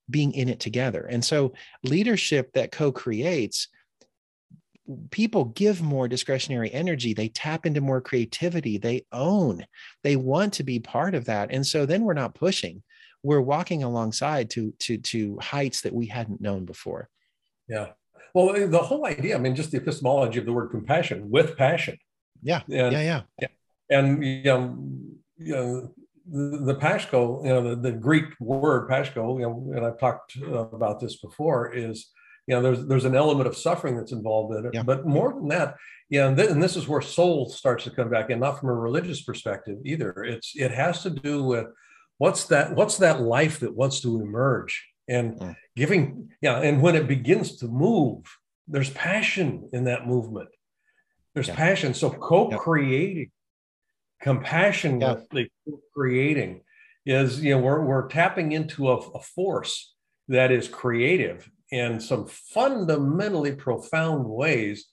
being 0.10 0.34
in 0.34 0.50
it 0.50 0.60
together. 0.60 1.06
And 1.10 1.24
so 1.24 1.54
leadership 1.84 2.52
that 2.54 2.72
co-creates 2.72 3.70
people 5.10 5.46
give 5.46 5.82
more 5.82 6.08
discretionary 6.08 6.72
energy 6.72 7.14
they 7.14 7.28
tap 7.30 7.66
into 7.66 7.82
more 7.82 8.02
creativity 8.02 8.78
they 8.78 9.04
own 9.12 9.66
they 10.04 10.16
want 10.16 10.54
to 10.54 10.64
be 10.64 10.80
part 10.80 11.16
of 11.16 11.26
that. 11.26 11.50
And 11.52 11.66
so 11.66 11.86
then 11.86 12.04
we're 12.04 12.14
not 12.14 12.36
pushing 12.36 12.84
we're 13.24 13.42
walking 13.42 13.84
alongside 13.84 14.50
to 14.52 14.74
to 14.80 14.98
to 14.98 15.40
heights 15.42 15.82
that 15.82 15.94
we 15.94 16.06
hadn't 16.06 16.42
known 16.42 16.66
before. 16.66 17.10
Yeah. 17.68 17.88
Well, 18.36 18.68
the 18.68 18.80
whole 18.80 19.06
idea, 19.06 19.36
I 19.36 19.40
mean, 19.40 19.56
just 19.56 19.72
the 19.72 19.78
epistemology 19.78 20.40
of 20.40 20.46
the 20.46 20.54
word 20.54 20.70
compassion 20.70 21.32
with 21.32 21.58
passion. 21.58 21.98
yeah. 22.44 22.62
And, 22.70 22.94
yeah 22.94 23.22
yeah. 23.42 23.48
and 23.90 24.24
you 24.24 24.44
know, 24.44 24.78
you 25.38 25.54
know 25.54 25.96
the, 26.28 26.74
the 26.74 27.40
you 27.44 27.50
know, 27.50 27.70
the, 27.70 27.76
the 27.76 27.92
Greek 27.92 28.26
word 28.40 28.90
Pascho, 28.90 29.38
you 29.38 29.44
know, 29.44 29.72
and 29.76 29.86
I've 29.86 30.00
talked 30.00 30.38
uh, 30.42 30.68
about 30.70 31.00
this 31.00 31.18
before, 31.18 31.74
is, 31.74 32.12
you 32.48 32.56
know, 32.56 32.62
there's 32.62 32.86
there's 32.86 33.06
an 33.06 33.16
element 33.16 33.48
of 33.48 33.58
suffering 33.58 33.98
that's 33.98 34.12
involved 34.12 34.56
in 34.56 34.66
it. 34.66 34.74
Yeah. 34.74 34.84
But 34.84 35.06
more 35.06 35.34
than 35.34 35.48
that, 35.50 35.76
know, 36.12 36.28
and, 36.28 36.38
th- 36.38 36.50
and 36.50 36.62
this 36.62 36.76
is 36.76 36.88
where 36.88 37.02
soul 37.02 37.50
starts 37.50 37.86
to 37.86 37.92
come 37.92 38.10
back 38.10 38.30
in, 38.30 38.40
not 38.40 38.60
from 38.60 38.70
a 38.70 38.74
religious 38.74 39.24
perspective 39.24 39.80
either. 39.84 40.12
It's 40.24 40.54
it 40.56 40.72
has 40.72 41.02
to 41.04 41.10
do 41.10 41.44
with 41.44 41.68
what's 42.18 42.46
that 42.46 42.76
what's 42.76 42.98
that 42.98 43.22
life 43.22 43.60
that 43.60 43.76
wants 43.76 44.02
to 44.02 44.22
emerge 44.22 44.88
and 45.08 45.40
mm. 45.40 45.56
giving 45.76 46.30
yeah 46.42 46.60
and 46.60 46.82
when 46.82 46.96
it 46.96 47.08
begins 47.08 47.58
to 47.58 47.68
move 47.68 48.26
there's 48.68 48.90
passion 48.92 49.70
in 49.74 49.84
that 49.84 50.08
movement 50.08 50.50
there's 51.34 51.48
yeah. 51.48 51.56
passion 51.56 51.94
so 51.94 52.10
co-creating 52.10 53.30
yeah. 53.30 54.24
compassionately 54.24 55.52
yeah. 55.66 55.74
creating 55.94 56.62
is 57.06 57.42
you 57.44 57.54
know 57.54 57.62
we're, 57.62 57.82
we're 57.82 58.08
tapping 58.08 58.52
into 58.54 58.90
a, 58.90 58.96
a 58.96 59.20
force 59.20 59.94
that 60.28 60.52
is 60.52 60.68
creative 60.68 61.50
in 61.72 62.00
some 62.00 62.28
fundamentally 62.28 63.56
profound 63.56 64.26
ways 64.26 64.88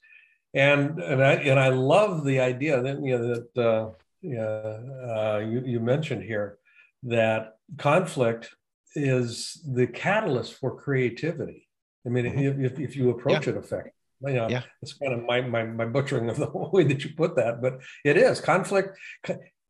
and 0.53 0.99
and 0.99 1.23
I 1.23 1.33
and 1.33 1.59
I 1.59 1.69
love 1.69 2.23
the 2.23 2.39
idea 2.39 2.81
that 2.81 3.03
you 3.03 3.17
know 3.17 3.35
that 3.35 3.57
uh, 3.57 3.91
uh, 4.23 5.39
you, 5.39 5.63
you 5.65 5.79
mentioned 5.79 6.23
here 6.23 6.57
that 7.03 7.57
conflict 7.77 8.53
is 8.95 9.61
the 9.67 9.87
catalyst 9.87 10.53
for 10.53 10.75
creativity. 10.75 11.67
I 12.05 12.09
mean, 12.09 12.25
mm-hmm. 12.25 12.65
if, 12.65 12.79
if 12.79 12.95
you 12.95 13.09
approach 13.09 13.47
yeah. 13.47 13.53
it 13.53 13.57
effectively, 13.57 13.93
you 14.21 14.33
know, 14.33 14.47
yeah. 14.49 14.63
it's 14.81 14.93
kind 14.93 15.13
of 15.13 15.23
my, 15.23 15.41
my, 15.41 15.63
my 15.63 15.85
butchering 15.85 16.29
of 16.29 16.37
the 16.37 16.49
way 16.71 16.83
that 16.83 17.03
you 17.03 17.11
put 17.15 17.35
that, 17.37 17.61
but 17.61 17.79
it 18.05 18.17
is 18.17 18.39
conflict. 18.39 18.97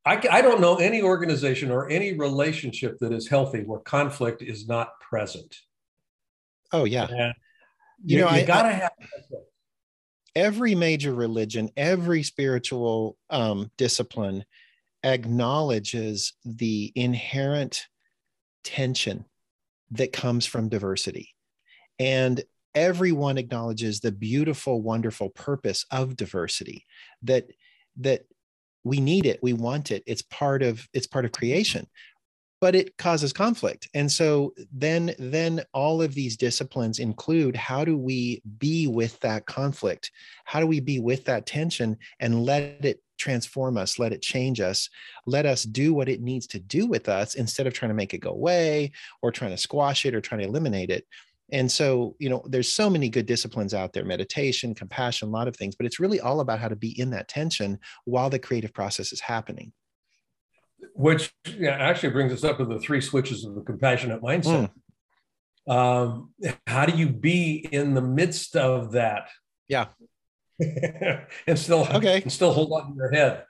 I, 0.06 0.22
I 0.30 0.42
don't 0.42 0.60
know 0.60 0.76
any 0.78 1.02
organization 1.02 1.72
or 1.72 1.90
any 1.90 2.14
relationship 2.14 2.98
that 3.00 3.14
is 3.14 3.30
healthy 3.30 3.62
where 3.62 3.80
conflict 3.80 4.42
is 4.42 4.68
not 4.68 5.00
present. 5.00 5.56
Oh 6.74 6.86
yeah. 6.86 7.06
And 7.06 7.34
you, 8.04 8.18
you 8.18 8.24
know, 8.24 8.32
you 8.32 8.42
I 8.42 8.44
gotta 8.44 8.70
I, 8.70 8.72
have 8.74 8.92
every 10.36 10.76
major 10.76 11.14
religion, 11.14 11.70
every 11.78 12.24
spiritual 12.24 13.18
um, 13.30 13.72
discipline 13.78 14.44
acknowledges 15.04 16.34
the 16.44 16.92
inherent 16.96 17.88
tension 18.64 19.26
that 19.92 20.12
comes 20.12 20.46
from 20.46 20.70
diversity. 20.70 21.30
And 22.00 22.44
everyone 22.74 23.38
acknowledges 23.38 24.00
the 24.00 24.12
beautiful, 24.12 24.82
wonderful 24.82 25.30
purpose 25.30 25.86
of 25.92 26.16
diversity 26.16 26.86
that 27.22 27.48
that 27.98 28.24
we 28.84 29.00
need 29.00 29.26
it, 29.26 29.40
we 29.42 29.54
want 29.54 29.92
it. 29.92 30.04
It's 30.08 30.24
part 30.24 30.64
of 30.64 30.88
it's 30.94 31.08
part 31.08 31.26
of 31.26 31.32
creation 31.32 31.88
but 32.64 32.76
it 32.76 32.98
causes 32.98 33.34
conflict. 33.34 33.90
And 33.94 34.10
so 34.10 34.54
then 34.72 35.14
then 35.20 35.66
all 35.74 36.02
of 36.02 36.14
these 36.14 36.38
disciplines 36.38 36.98
include 36.98 37.58
how 37.58 37.84
do 37.84 37.98
we 37.98 38.42
be 38.58 38.88
with 38.88 39.20
that 39.20 39.46
conflict? 39.48 40.12
How 40.46 40.62
do 40.62 40.68
we 40.68 40.80
be 40.80 40.98
with 41.02 41.26
that 41.26 41.46
tension 41.46 41.98
and 42.22 42.46
let 42.46 42.86
it 42.86 43.02
transform 43.18 43.78
us 43.78 44.00
let 44.00 44.14
it 44.14 44.22
change 44.22 44.60
us 44.60 44.90
let 45.28 45.46
us 45.46 45.64
do 45.64 45.94
what 45.94 46.10
it 46.10 46.22
needs 46.22 46.48
to 46.48 46.60
do 46.60 46.88
with 46.88 47.10
us 47.10 47.36
instead 47.36 47.68
of 47.68 47.74
trying 47.74 47.90
to 47.90 47.96
make 47.96 48.14
it 48.14 48.20
go 48.20 48.32
away 48.32 48.94
or 49.22 49.30
trying 49.30 49.52
to 49.52 49.58
squash 49.58 50.06
it 50.06 50.16
or 50.16 50.22
trying 50.22 50.40
to 50.40 50.48
eliminate 50.48 50.90
it? 50.90 51.06
And 51.52 51.70
so 51.70 52.16
you 52.18 52.30
know 52.30 52.46
there's 52.48 52.72
so 52.72 52.90
many 52.90 53.10
good 53.10 53.26
disciplines 53.26 53.74
out 53.74 53.92
there 53.92 54.06
meditation 54.06 54.74
compassion 54.74 55.28
a 55.28 55.32
lot 55.32 55.50
of 55.50 55.58
things 55.58 55.76
but 55.76 55.86
it's 55.86 56.00
really 56.00 56.22
all 56.22 56.40
about 56.40 56.62
how 56.62 56.70
to 56.70 56.78
be 56.78 56.98
in 56.98 57.10
that 57.10 57.28
tension 57.28 57.78
while 58.06 58.30
the 58.30 58.40
creative 58.40 58.74
process 58.74 59.12
is 59.12 59.20
happening 59.20 59.74
which 60.94 61.34
yeah, 61.58 61.72
actually 61.72 62.10
brings 62.10 62.32
us 62.32 62.44
up 62.44 62.58
to 62.58 62.66
the 62.66 62.80
three 62.80 63.02
switches 63.02 63.46
of 63.46 63.56
the 63.56 63.62
compassionate 63.62 64.22
mindset. 64.22 64.70
Mm. 65.68 65.74
Um, 65.74 66.34
how 66.68 66.86
do 66.86 66.98
you 66.98 67.10
be 67.10 67.68
in 67.72 67.94
the 67.94 68.02
midst 68.02 68.56
of 68.56 68.92
that? 68.94 69.30
Yeah. 69.68 69.88
and 70.60 71.58
still 71.58 71.88
okay 71.92 72.22
and 72.22 72.32
still 72.32 72.54
hold 72.54 72.72
on 72.72 72.92
to 72.92 72.96
your 72.96 73.12
head 73.12 73.44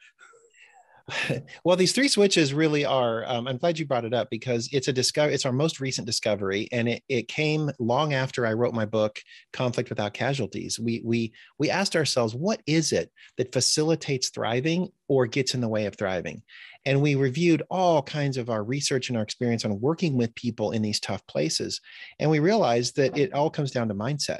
well 1.65 1.75
these 1.75 1.91
three 1.91 2.07
switches 2.07 2.53
really 2.53 2.85
are 2.85 3.25
um, 3.27 3.47
i'm 3.47 3.57
glad 3.57 3.77
you 3.77 3.85
brought 3.85 4.05
it 4.05 4.13
up 4.13 4.29
because 4.29 4.69
it's 4.71 4.87
a 4.87 4.93
discovery 4.93 5.33
it's 5.33 5.45
our 5.45 5.51
most 5.51 5.81
recent 5.81 6.07
discovery 6.07 6.67
and 6.71 6.87
it, 6.87 7.03
it 7.09 7.27
came 7.27 7.69
long 7.79 8.13
after 8.13 8.45
i 8.45 8.53
wrote 8.53 8.73
my 8.73 8.85
book 8.85 9.19
conflict 9.51 9.89
without 9.89 10.13
casualties. 10.13 10.79
We 10.79 11.01
we 11.03 11.33
we 11.57 11.69
asked 11.69 11.95
ourselves 11.95 12.35
what 12.35 12.61
is 12.65 12.91
it 12.91 13.11
that 13.37 13.53
facilitates 13.53 14.29
thriving 14.29 14.89
or 15.07 15.27
gets 15.27 15.53
in 15.53 15.61
the 15.61 15.69
way 15.69 15.85
of 15.85 15.95
thriving? 15.95 16.41
And 16.85 17.01
we 17.01 17.15
reviewed 17.15 17.63
all 17.69 18.01
kinds 18.01 18.37
of 18.37 18.49
our 18.49 18.63
research 18.63 19.09
and 19.09 19.17
our 19.17 19.23
experience 19.23 19.63
on 19.63 19.79
working 19.79 20.17
with 20.17 20.35
people 20.35 20.71
in 20.71 20.81
these 20.81 20.99
tough 20.99 21.25
places 21.27 21.79
and 22.19 22.29
we 22.29 22.39
realized 22.39 22.97
that 22.97 23.17
it 23.17 23.33
all 23.33 23.49
comes 23.49 23.71
down 23.71 23.87
to 23.87 23.95
mindset 23.95 24.39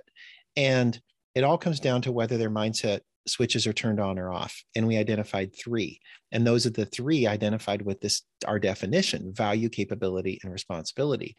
and 0.57 0.99
it 1.35 1.43
all 1.43 1.57
comes 1.57 1.79
down 1.79 2.01
to 2.03 2.11
whether 2.11 2.37
their 2.37 2.49
mindset 2.49 2.99
switches 3.27 3.65
are 3.67 3.73
turned 3.73 3.99
on 3.99 4.19
or 4.19 4.31
off 4.31 4.63
and 4.75 4.87
we 4.87 4.97
identified 4.97 5.55
three. 5.55 5.99
And 6.31 6.45
those 6.45 6.65
are 6.65 6.71
the 6.71 6.85
three 6.85 7.27
identified 7.27 7.81
with 7.81 8.01
this 8.01 8.23
our 8.45 8.59
definition 8.59 9.33
value 9.33 9.69
capability 9.69 10.39
and 10.43 10.51
responsibility. 10.51 11.35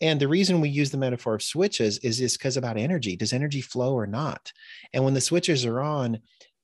And 0.00 0.20
the 0.20 0.28
reason 0.28 0.60
we 0.60 0.68
use 0.68 0.90
the 0.90 0.98
metaphor 0.98 1.34
of 1.34 1.42
switches 1.42 1.98
is 1.98 2.18
just 2.18 2.38
because 2.38 2.56
about 2.56 2.76
energy. 2.76 3.16
Does 3.16 3.32
energy 3.32 3.62
flow 3.62 3.94
or 3.94 4.06
not? 4.06 4.52
And 4.92 5.04
when 5.04 5.14
the 5.14 5.20
switches 5.20 5.64
are 5.64 5.80
on 5.80 6.18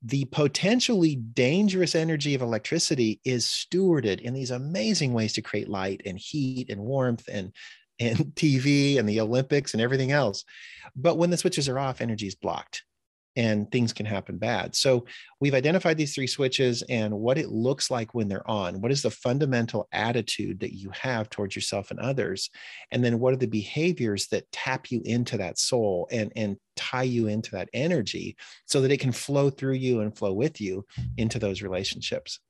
the 0.05 0.25
potentially 0.27 1.17
dangerous 1.17 1.95
energy 1.95 2.35
of 2.35 2.43
electricity 2.43 3.21
is 3.25 3.47
stewarded 3.47 4.21
in 4.21 4.35
these 4.35 4.51
amazing 4.51 5.13
ways 5.13 5.33
to 5.35 5.43
create 5.43 5.69
light 5.69 6.03
and 6.05 6.19
heat 6.19 6.69
and 6.71 6.81
warmth 6.81 7.29
and 7.31 7.53
and 8.01 8.19
TV 8.35 8.99
and 8.99 9.09
the 9.09 9.21
Olympics 9.21 9.73
and 9.75 9.81
everything 9.81 10.11
else. 10.11 10.45
But 10.97 11.19
when 11.19 11.31
the 11.31 11.37
switches 11.37 11.69
are 11.69 11.79
off, 11.79 12.01
energy 12.01 12.27
is 12.27 12.35
blocked 12.35 12.83
and 13.37 13.71
things 13.71 13.93
can 13.93 14.07
happen 14.07 14.37
bad. 14.37 14.75
So 14.75 15.07
we've 15.41 15.55
identified 15.55 15.97
these 15.97 16.15
three 16.15 16.27
switches 16.27 16.83
and 16.89 17.15
what 17.15 17.39
it 17.39 17.49
looks 17.49 17.91
like 17.91 18.15
when 18.15 18.29
they're 18.29 18.49
on. 18.49 18.81
What 18.81 18.93
is 18.93 19.03
the 19.03 19.11
fundamental 19.11 19.89
attitude 19.93 20.61
that 20.61 20.75
you 20.75 20.91
have 20.91 21.31
towards 21.31 21.57
yourself 21.57 21.91
and 21.91 22.01
others? 22.01 22.51
And 22.91 23.03
then 23.03 23.19
what 23.19 23.33
are 23.33 23.39
the 23.39 23.47
behaviors 23.47 24.29
that 24.29 24.51
tap 24.53 24.91
you 24.91 25.01
into 25.05 25.39
that 25.39 25.59
soul 25.59 26.09
and, 26.11 26.33
and 26.37 26.57
tie 26.77 27.03
you 27.03 27.29
into 27.29 27.53
that 27.53 27.71
energy 27.73 28.37
so 28.67 28.81
that 28.83 28.93
it 28.93 29.01
can 29.01 29.13
flow 29.13 29.51
through 29.51 29.75
you 29.75 30.01
and 30.01 30.17
flow 30.17 30.33
with 30.33 30.61
you 30.61 30.85
into 31.17 31.39
those 31.39 31.63
relationships? 31.63 32.41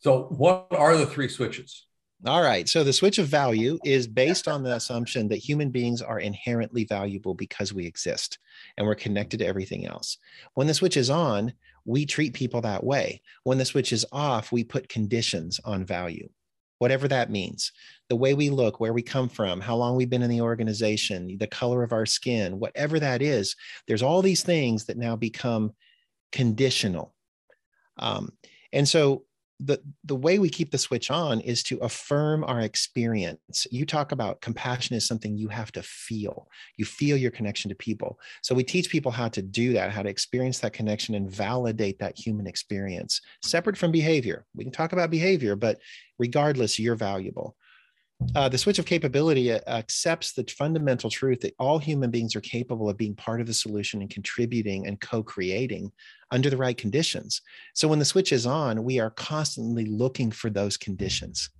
So, 0.00 0.24
what 0.30 0.68
are 0.70 0.96
the 0.96 1.06
three 1.06 1.28
switches? 1.28 1.86
All 2.26 2.42
right. 2.42 2.68
So 2.68 2.84
the 2.84 2.92
switch 2.92 3.18
of 3.18 3.28
value 3.28 3.78
is 3.82 4.06
based 4.06 4.46
on 4.46 4.62
the 4.62 4.74
assumption 4.74 5.26
that 5.28 5.36
human 5.36 5.70
beings 5.70 6.02
are 6.02 6.20
inherently 6.20 6.84
valuable 6.84 7.32
because 7.32 7.72
we 7.72 7.86
exist 7.86 8.38
and 8.76 8.86
we're 8.86 8.94
connected 8.94 9.38
to 9.38 9.46
everything 9.46 9.86
else. 9.86 10.18
When 10.52 10.66
the 10.66 10.74
switch 10.74 10.98
is 10.98 11.08
on, 11.08 11.54
we 11.86 12.04
treat 12.04 12.34
people 12.34 12.60
that 12.60 12.84
way. 12.84 13.22
When 13.44 13.56
the 13.56 13.64
switch 13.64 13.90
is 13.94 14.04
off, 14.12 14.52
we 14.52 14.64
put 14.64 14.90
conditions 14.90 15.60
on 15.64 15.86
value, 15.86 16.28
whatever 16.78 17.08
that 17.08 17.30
means. 17.30 17.72
The 18.10 18.16
way 18.16 18.34
we 18.34 18.50
look, 18.50 18.80
where 18.80 18.92
we 18.92 19.02
come 19.02 19.30
from, 19.30 19.58
how 19.58 19.76
long 19.76 19.96
we've 19.96 20.10
been 20.10 20.22
in 20.22 20.28
the 20.28 20.42
organization, 20.42 21.38
the 21.38 21.46
color 21.46 21.82
of 21.82 21.92
our 21.92 22.04
skin, 22.04 22.58
whatever 22.58 23.00
that 23.00 23.22
is, 23.22 23.56
there's 23.88 24.02
all 24.02 24.20
these 24.20 24.42
things 24.42 24.84
that 24.84 24.98
now 24.98 25.16
become 25.16 25.72
conditional. 26.32 27.14
Um, 27.96 28.30
and 28.74 28.86
so 28.86 29.24
the 29.62 29.80
the 30.04 30.16
way 30.16 30.38
we 30.38 30.48
keep 30.48 30.70
the 30.70 30.78
switch 30.78 31.10
on 31.10 31.40
is 31.40 31.62
to 31.64 31.78
affirm 31.78 32.44
our 32.44 32.60
experience. 32.60 33.66
You 33.70 33.84
talk 33.84 34.12
about 34.12 34.40
compassion 34.40 34.96
is 34.96 35.06
something 35.06 35.36
you 35.36 35.48
have 35.48 35.70
to 35.72 35.82
feel. 35.82 36.48
You 36.76 36.84
feel 36.84 37.16
your 37.16 37.30
connection 37.30 37.68
to 37.68 37.74
people. 37.74 38.18
So 38.42 38.54
we 38.54 38.64
teach 38.64 38.90
people 38.90 39.12
how 39.12 39.28
to 39.28 39.42
do 39.42 39.72
that 39.74 39.90
how 39.90 40.02
to 40.02 40.08
experience 40.08 40.60
that 40.60 40.72
connection 40.72 41.14
and 41.14 41.30
validate 41.30 41.98
that 41.98 42.18
human 42.18 42.46
experience. 42.46 43.20
Separate 43.42 43.76
from 43.76 43.92
behavior. 43.92 44.46
We 44.54 44.64
can 44.64 44.72
talk 44.72 44.92
about 44.92 45.10
behavior 45.10 45.56
but 45.56 45.78
regardless 46.18 46.78
you're 46.78 46.96
valuable 46.96 47.56
uh, 48.34 48.48
the 48.48 48.58
switch 48.58 48.78
of 48.78 48.86
capability 48.86 49.52
uh, 49.52 49.60
accepts 49.66 50.32
the 50.32 50.44
fundamental 50.44 51.10
truth 51.10 51.40
that 51.40 51.54
all 51.58 51.78
human 51.78 52.10
beings 52.10 52.36
are 52.36 52.40
capable 52.40 52.88
of 52.88 52.96
being 52.96 53.14
part 53.14 53.40
of 53.40 53.46
the 53.46 53.54
solution 53.54 54.00
and 54.00 54.10
contributing 54.10 54.86
and 54.86 55.00
co-creating 55.00 55.90
under 56.30 56.50
the 56.50 56.56
right 56.56 56.76
conditions. 56.76 57.40
So 57.74 57.88
when 57.88 57.98
the 57.98 58.04
switch 58.04 58.32
is 58.32 58.46
on, 58.46 58.84
we 58.84 59.00
are 59.00 59.10
constantly 59.10 59.86
looking 59.86 60.30
for 60.30 60.50
those 60.50 60.76
conditions 60.76 61.50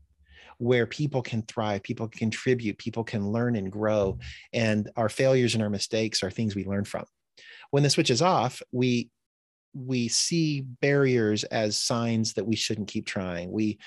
where 0.59 0.87
people 0.87 1.23
can 1.23 1.43
thrive, 1.43 1.83
people 1.83 2.07
can 2.07 2.19
contribute, 2.19 2.77
people 2.77 3.03
can 3.03 3.33
learn 3.33 3.57
and 3.57 3.73
grow, 3.73 4.19
and 4.53 4.91
our 4.97 5.09
failures 5.09 5.55
and 5.55 5.63
our 5.63 5.71
mistakes 5.71 6.23
are 6.23 6.31
things 6.31 6.55
we 6.55 6.67
learn 6.67 6.85
from. 6.85 7.05
When 7.71 7.83
the 7.83 7.91
switch 7.91 8.11
is 8.11 8.23
off, 8.23 8.63
we 8.71 9.11
we 9.73 10.09
see 10.09 10.63
barriers 10.63 11.45
as 11.45 11.79
signs 11.79 12.35
that 12.35 12.47
we 12.47 12.57
shouldn't 12.57 12.89
keep 12.89 13.07
trying. 13.07 13.51
We 13.53 13.79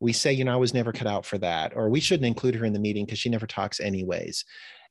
we 0.00 0.12
say, 0.12 0.32
you 0.32 0.44
know, 0.44 0.52
I 0.52 0.56
was 0.56 0.74
never 0.74 0.92
cut 0.92 1.06
out 1.06 1.26
for 1.26 1.38
that, 1.38 1.76
or 1.76 1.88
we 1.88 2.00
shouldn't 2.00 2.26
include 2.26 2.54
her 2.54 2.64
in 2.64 2.72
the 2.72 2.78
meeting 2.78 3.04
because 3.04 3.18
she 3.18 3.28
never 3.28 3.46
talks 3.46 3.80
anyways. 3.80 4.44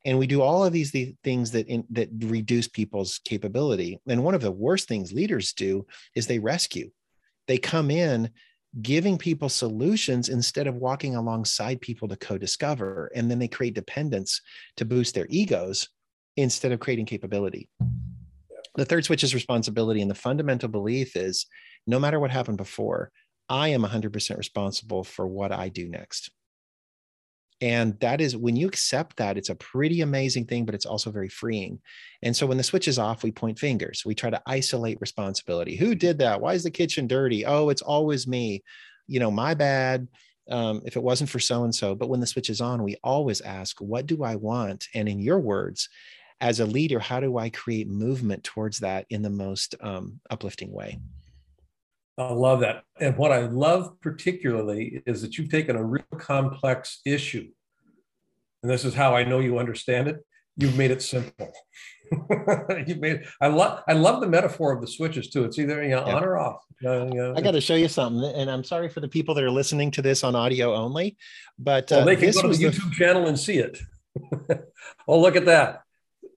And 0.06 0.20
we 0.20 0.28
do 0.28 0.42
all 0.42 0.64
of 0.64 0.74
these 0.74 0.92
things 1.24 1.52
that 1.52 1.68
in, 1.68 1.86
that 1.90 2.10
reduce 2.20 2.68
people's 2.68 3.20
capability. 3.26 4.00
And 4.08 4.24
one 4.24 4.36
of 4.36 4.42
the 4.42 4.52
worst 4.52 4.88
things 4.88 5.12
leaders 5.12 5.54
do 5.54 5.86
is 6.16 6.28
they 6.28 6.40
rescue. 6.40 6.92
They 7.48 7.58
come 7.58 7.90
in 7.90 8.30
giving 8.82 9.18
people 9.18 9.50
solutions 9.50 10.30
instead 10.30 10.68
of 10.68 10.76
walking 10.76 11.16
alongside 11.16 11.82
people 11.82 12.08
to 12.10 12.18
co-discover, 12.18 13.12
and 13.16 13.32
then 13.32 13.40
they 13.40 13.48
create 13.48 13.74
dependence 13.74 14.42
to 14.76 14.86
boost 14.86 15.16
their 15.16 15.26
egos 15.30 15.90
instead 16.36 16.72
of 16.72 16.80
creating 16.80 17.06
capability. 17.06 17.70
The 18.76 18.86
third 18.86 19.06
switch 19.06 19.24
is 19.24 19.34
responsibility, 19.34 20.02
and 20.02 20.12
the 20.12 20.16
fundamental 20.16 20.70
belief 20.70 21.16
is 21.16 21.48
no 21.88 22.00
matter 22.00 22.20
what 22.20 22.30
happened 22.30 22.58
before, 22.58 23.12
I 23.50 23.70
am 23.70 23.84
100% 23.84 24.38
responsible 24.38 25.04
for 25.04 25.28
what 25.28 25.52
I 25.52 25.70
do 25.70 25.88
next. 25.88 26.32
And 27.60 28.00
that 28.02 28.22
is 28.22 28.38
when 28.38 28.56
you 28.56 28.68
accept 28.68 29.18
that, 29.18 29.38
it's 29.38 29.50
a 29.50 29.56
pretty 29.56 30.02
amazing 30.02 30.46
thing, 30.46 30.66
but 30.66 30.76
it's 30.76 30.86
also 30.86 31.10
very 31.10 31.30
freeing. 31.30 31.80
And 32.22 32.36
so 32.36 32.46
when 32.46 32.58
the 32.58 32.64
switch 32.64 32.88
is 32.88 33.00
off, 33.00 33.24
we 33.24 33.32
point 33.32 33.58
fingers. 33.58 34.04
We 34.06 34.14
try 34.14 34.30
to 34.30 34.42
isolate 34.46 35.02
responsibility. 35.02 35.76
Who 35.76 35.96
did 35.96 36.20
that? 36.20 36.40
Why 36.40 36.54
is 36.54 36.64
the 36.64 36.72
kitchen 36.72 37.08
dirty? 37.08 37.46
Oh, 37.46 37.70
it's 37.70 37.82
always 37.82 38.28
me. 38.28 38.64
You 39.08 39.20
know, 39.20 39.32
my 39.32 39.54
bad. 39.54 40.08
Um, 40.50 40.82
if 40.86 40.96
it 40.96 41.04
wasn't 41.04 41.30
for 41.30 41.40
so 41.40 41.64
and 41.64 41.74
so. 41.74 41.96
But 41.96 42.10
when 42.10 42.20
the 42.20 42.28
switch 42.28 42.50
is 42.50 42.62
on, 42.62 42.84
we 42.84 42.96
always 43.04 43.42
ask, 43.42 43.82
What 43.82 44.06
do 44.06 44.24
I 44.24 44.36
want? 44.36 44.88
And 44.94 45.10
in 45.10 45.20
your 45.20 45.40
words, 45.40 45.90
as 46.40 46.60
a 46.60 46.66
leader, 46.66 47.00
how 47.00 47.20
do 47.20 47.38
I 47.38 47.50
create 47.50 47.90
movement 47.90 48.44
towards 48.44 48.80
that 48.80 49.08
in 49.10 49.24
the 49.24 49.30
most 49.30 49.76
um, 49.82 50.20
uplifting 50.30 50.72
way? 50.72 51.00
I 52.18 52.32
love 52.32 52.62
that. 52.62 52.84
And 53.00 53.16
what 53.18 53.32
I 53.32 53.42
love 53.42 54.00
particularly 54.02 55.04
is 55.06 55.22
that 55.22 55.38
you've 55.38 55.52
taken 55.52 55.76
a 55.76 55.84
real 55.84 56.04
complex 56.18 57.02
issue, 57.06 57.48
and 58.64 58.72
this 58.72 58.84
is 58.86 58.96
how 58.96 59.16
I 59.16 59.24
know 59.24 59.40
you 59.40 59.60
understand 59.60 60.08
it. 60.08 60.26
You've 60.56 60.76
made 60.76 60.90
it 60.90 61.04
simple. 61.04 61.54
you've 62.88 63.00
made. 63.00 63.24
I 63.40 63.48
love. 63.48 63.84
I 63.88 63.94
love 63.94 64.22
the 64.22 64.28
metaphor 64.28 64.74
of 64.74 64.82
the 64.82 64.88
switches 64.88 65.30
too. 65.30 65.44
It's 65.44 65.60
either 65.60 65.84
you 65.84 65.90
know 65.90 66.08
yeah. 66.08 66.16
on 66.16 66.24
or 66.24 66.38
off. 66.38 66.64
Uh, 66.84 67.06
you 67.06 67.14
know, 67.14 67.34
I 67.36 67.42
got 67.42 67.52
to 67.52 67.62
show 67.62 67.76
you 67.76 67.88
something, 67.88 68.24
and 68.24 68.50
I'm 68.50 68.64
sorry 68.64 68.90
for 68.90 69.00
the 69.00 69.08
people 69.08 69.36
that 69.36 69.44
are 69.44 69.52
listening 69.52 69.92
to 69.92 70.02
this 70.02 70.24
on 70.24 70.36
audio 70.36 70.74
only, 70.74 71.18
but 71.60 71.90
well, 71.92 72.02
uh, 72.02 72.06
they 72.06 72.16
can 72.16 72.32
go 72.32 72.42
to 72.42 72.48
the 72.48 72.64
YouTube 72.64 72.90
the... 72.90 72.96
channel 72.96 73.28
and 73.28 73.40
see 73.40 73.60
it. 73.60 73.80
oh, 75.08 75.20
look 75.20 75.36
at 75.36 75.46
that! 75.46 75.82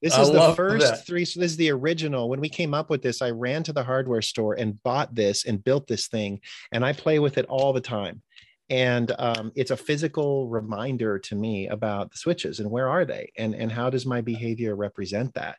This 0.02 0.16
is 0.16 0.30
the 0.30 0.54
first 0.54 0.86
that. 0.86 1.06
three. 1.06 1.24
So 1.24 1.40
this 1.40 1.52
is 1.52 1.56
the 1.58 1.70
original. 1.70 2.28
When 2.28 2.40
we 2.40 2.48
came 2.48 2.72
up 2.72 2.88
with 2.88 3.02
this, 3.02 3.20
I 3.20 3.30
ran 3.30 3.62
to 3.64 3.72
the 3.72 3.84
hardware 3.84 4.22
store 4.22 4.54
and 4.54 4.82
bought 4.82 5.14
this 5.14 5.44
and 5.44 5.62
built 5.62 5.86
this 5.86 6.08
thing, 6.08 6.40
and 6.72 6.84
I 6.84 6.92
play 6.92 7.18
with 7.18 7.36
it 7.36 7.46
all 7.46 7.72
the 7.72 7.80
time. 7.80 8.22
And 8.70 9.12
um, 9.18 9.52
it's 9.56 9.72
a 9.72 9.76
physical 9.76 10.48
reminder 10.48 11.18
to 11.18 11.34
me 11.34 11.68
about 11.68 12.12
the 12.12 12.16
switches 12.16 12.60
and 12.60 12.70
where 12.70 12.88
are 12.88 13.04
they, 13.04 13.30
and 13.36 13.54
and 13.54 13.70
how 13.70 13.90
does 13.90 14.06
my 14.06 14.20
behavior 14.20 14.74
represent 14.74 15.34
that. 15.34 15.58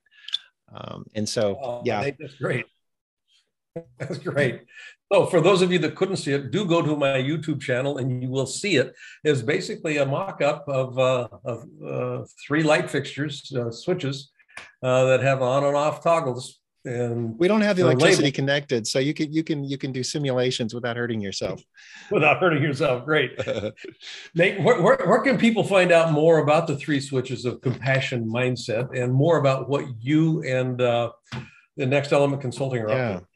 Um, 0.74 1.06
and 1.14 1.28
so, 1.28 1.60
oh, 1.62 1.82
yeah, 1.86 2.10
great. 2.40 2.66
That's 4.00 4.18
great. 4.18 4.62
So, 5.12 5.26
for 5.26 5.42
those 5.42 5.62
of 5.62 5.72
you 5.72 5.80
that 5.80 5.96
couldn't 5.96 6.18
see 6.18 6.34
it, 6.34 6.52
do 6.52 6.66
go 6.66 6.82
to 6.82 6.96
my 6.96 7.18
YouTube 7.18 7.62
channel 7.62 7.98
and 7.98 8.22
you 8.22 8.30
will 8.30 8.46
see 8.46 8.76
it. 8.76 8.94
It's 9.24 9.42
basically 9.42 9.98
a 9.98 10.06
mock 10.06 10.42
up 10.42 10.68
of, 10.68 10.98
uh, 10.98 11.28
of 11.44 11.66
uh, 11.86 12.26
three 12.46 12.64
light 12.64 12.90
fixtures, 12.90 13.52
uh, 13.56 13.72
switches 13.72 14.32
uh, 14.84 15.06
that 15.06 15.22
have 15.22 15.42
on 15.42 15.64
and 15.64 15.76
off 15.76 16.04
toggles. 16.04 16.60
And 16.84 17.38
we 17.38 17.48
don't 17.48 17.62
have 17.62 17.76
the 17.76 17.84
electricity 17.84 18.24
label. 18.24 18.36
connected, 18.36 18.88
so 18.88 18.98
you 18.98 19.14
can 19.14 19.32
you 19.32 19.44
can 19.44 19.64
you 19.64 19.78
can 19.78 19.92
do 19.92 20.02
simulations 20.02 20.74
without 20.74 20.98
hurting 20.98 21.22
yourself. 21.22 21.62
without 22.12 22.40
hurting 22.40 22.64
yourself, 22.64 23.06
great. 23.06 23.34
Nate, 24.36 24.60
where, 24.64 24.82
where, 24.82 24.98
where 25.06 25.22
can 25.22 25.38
people 25.38 25.64
find 25.64 25.92
out 25.92 26.12
more 26.12 26.40
about 26.40 26.66
the 26.66 26.76
three 26.76 27.00
switches 27.00 27.46
of 27.46 27.62
compassion 27.62 28.28
mindset 28.28 29.00
and 29.00 29.14
more 29.14 29.38
about 29.38 29.70
what 29.70 29.86
you 30.00 30.42
and 30.42 30.82
uh, 30.82 31.12
the 31.78 31.86
Next 31.86 32.12
Element 32.12 32.42
Consulting 32.42 32.82
are 32.82 32.90
yeah. 32.90 33.10
up 33.10 33.20
to? 33.22 33.28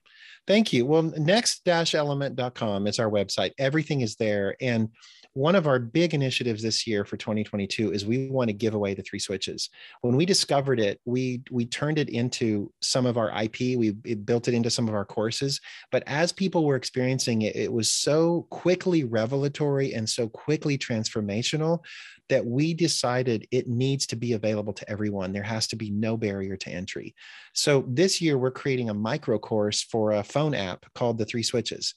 Thank 0.47 0.71
you. 0.73 0.85
Well, 0.85 1.03
next-element.com 1.03 2.87
is 2.87 2.99
our 2.99 3.09
website. 3.09 3.53
Everything 3.57 4.01
is 4.01 4.15
there. 4.15 4.55
And 4.61 4.89
one 5.35 5.53
of 5.53 5.67
our 5.67 5.79
big 5.79 6.13
initiatives 6.13 6.63
this 6.63 6.87
year 6.87 7.03
for 7.03 7.17
2022 7.17 7.91
is 7.91 8.05
we 8.05 8.29
want 8.29 8.47
to 8.47 8.53
give 8.53 8.73
away 8.73 8.93
the 8.93 9.03
three 9.03 9.19
switches. 9.19 9.69
When 9.99 10.15
we 10.15 10.25
discovered 10.25 10.79
it, 10.79 11.01
we 11.03 11.43
we 11.51 11.65
turned 11.65 11.99
it 11.99 12.07
into 12.07 12.71
some 12.81 13.05
of 13.05 13.17
our 13.17 13.29
IP. 13.43 13.77
We 13.77 13.91
built 13.91 14.47
it 14.47 14.53
into 14.53 14.69
some 14.69 14.87
of 14.87 14.93
our 14.93 15.03
courses. 15.03 15.59
But 15.91 16.03
as 16.07 16.31
people 16.31 16.63
were 16.63 16.77
experiencing 16.77 17.41
it, 17.41 17.53
it 17.53 17.71
was 17.71 17.91
so 17.91 18.47
quickly 18.49 19.03
revelatory 19.03 19.93
and 19.93 20.09
so 20.09 20.29
quickly 20.29 20.77
transformational 20.77 21.79
that 22.29 22.45
we 22.45 22.73
decided 22.73 23.45
it 23.51 23.67
needs 23.67 24.07
to 24.07 24.15
be 24.15 24.33
available 24.33 24.73
to 24.73 24.89
everyone. 24.89 25.33
There 25.33 25.43
has 25.43 25.67
to 25.67 25.75
be 25.75 25.91
no 25.91 26.15
barrier 26.15 26.55
to 26.55 26.69
entry. 26.69 27.13
So 27.53 27.83
this 27.89 28.21
year, 28.21 28.37
we're 28.37 28.51
creating 28.51 28.89
a 28.89 28.93
micro 28.93 29.37
course 29.37 29.83
for 29.83 30.13
a 30.13 30.23
phone 30.23 30.55
app 30.55 30.85
called 30.95 31.17
The 31.17 31.25
Three 31.25 31.43
Switches. 31.43 31.93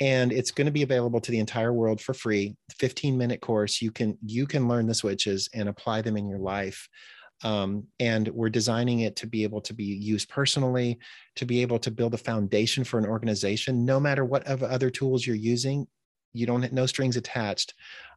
And 0.00 0.32
it's 0.32 0.50
going 0.50 0.66
to 0.66 0.72
be 0.72 0.82
available 0.82 1.20
to 1.20 1.30
the 1.30 1.38
entire 1.38 1.72
world 1.72 2.00
for 2.00 2.14
free. 2.14 2.56
15 2.78 3.16
minute 3.16 3.40
course. 3.40 3.80
You 3.80 3.90
can 3.90 4.18
you 4.24 4.46
can 4.46 4.68
learn 4.68 4.86
the 4.86 4.94
switches 4.94 5.48
and 5.54 5.68
apply 5.68 6.02
them 6.02 6.16
in 6.16 6.28
your 6.28 6.40
life. 6.40 6.88
Um, 7.44 7.88
and 7.98 8.28
we're 8.28 8.50
designing 8.50 9.00
it 9.00 9.16
to 9.16 9.26
be 9.26 9.42
able 9.42 9.60
to 9.62 9.74
be 9.74 9.84
used 9.84 10.28
personally, 10.28 10.98
to 11.36 11.44
be 11.44 11.62
able 11.62 11.78
to 11.80 11.90
build 11.90 12.14
a 12.14 12.18
foundation 12.18 12.84
for 12.84 12.98
an 12.98 13.06
organization, 13.06 13.84
no 13.84 13.98
matter 13.98 14.24
what 14.24 14.46
other 14.46 14.90
tools 14.90 15.26
you're 15.26 15.36
using. 15.36 15.86
You 16.32 16.46
don't 16.46 16.72
no 16.72 16.86
strings 16.86 17.16
attached. 17.16 17.74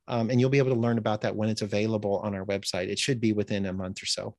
Um, 0.08 0.30
and 0.30 0.40
you'll 0.40 0.52
be 0.52 0.60
able 0.60 0.74
to 0.74 0.80
learn 0.80 1.00
about 1.00 1.22
that 1.22 1.36
when 1.36 1.50
it's 1.50 1.64
available 1.64 2.20
on 2.20 2.36
our 2.36 2.46
website. 2.46 2.90
It 2.90 3.00
should 3.00 3.20
be 3.20 3.34
within 3.34 3.66
a 3.66 3.74
month 3.74 4.04
or 4.04 4.06
so. 4.06 4.36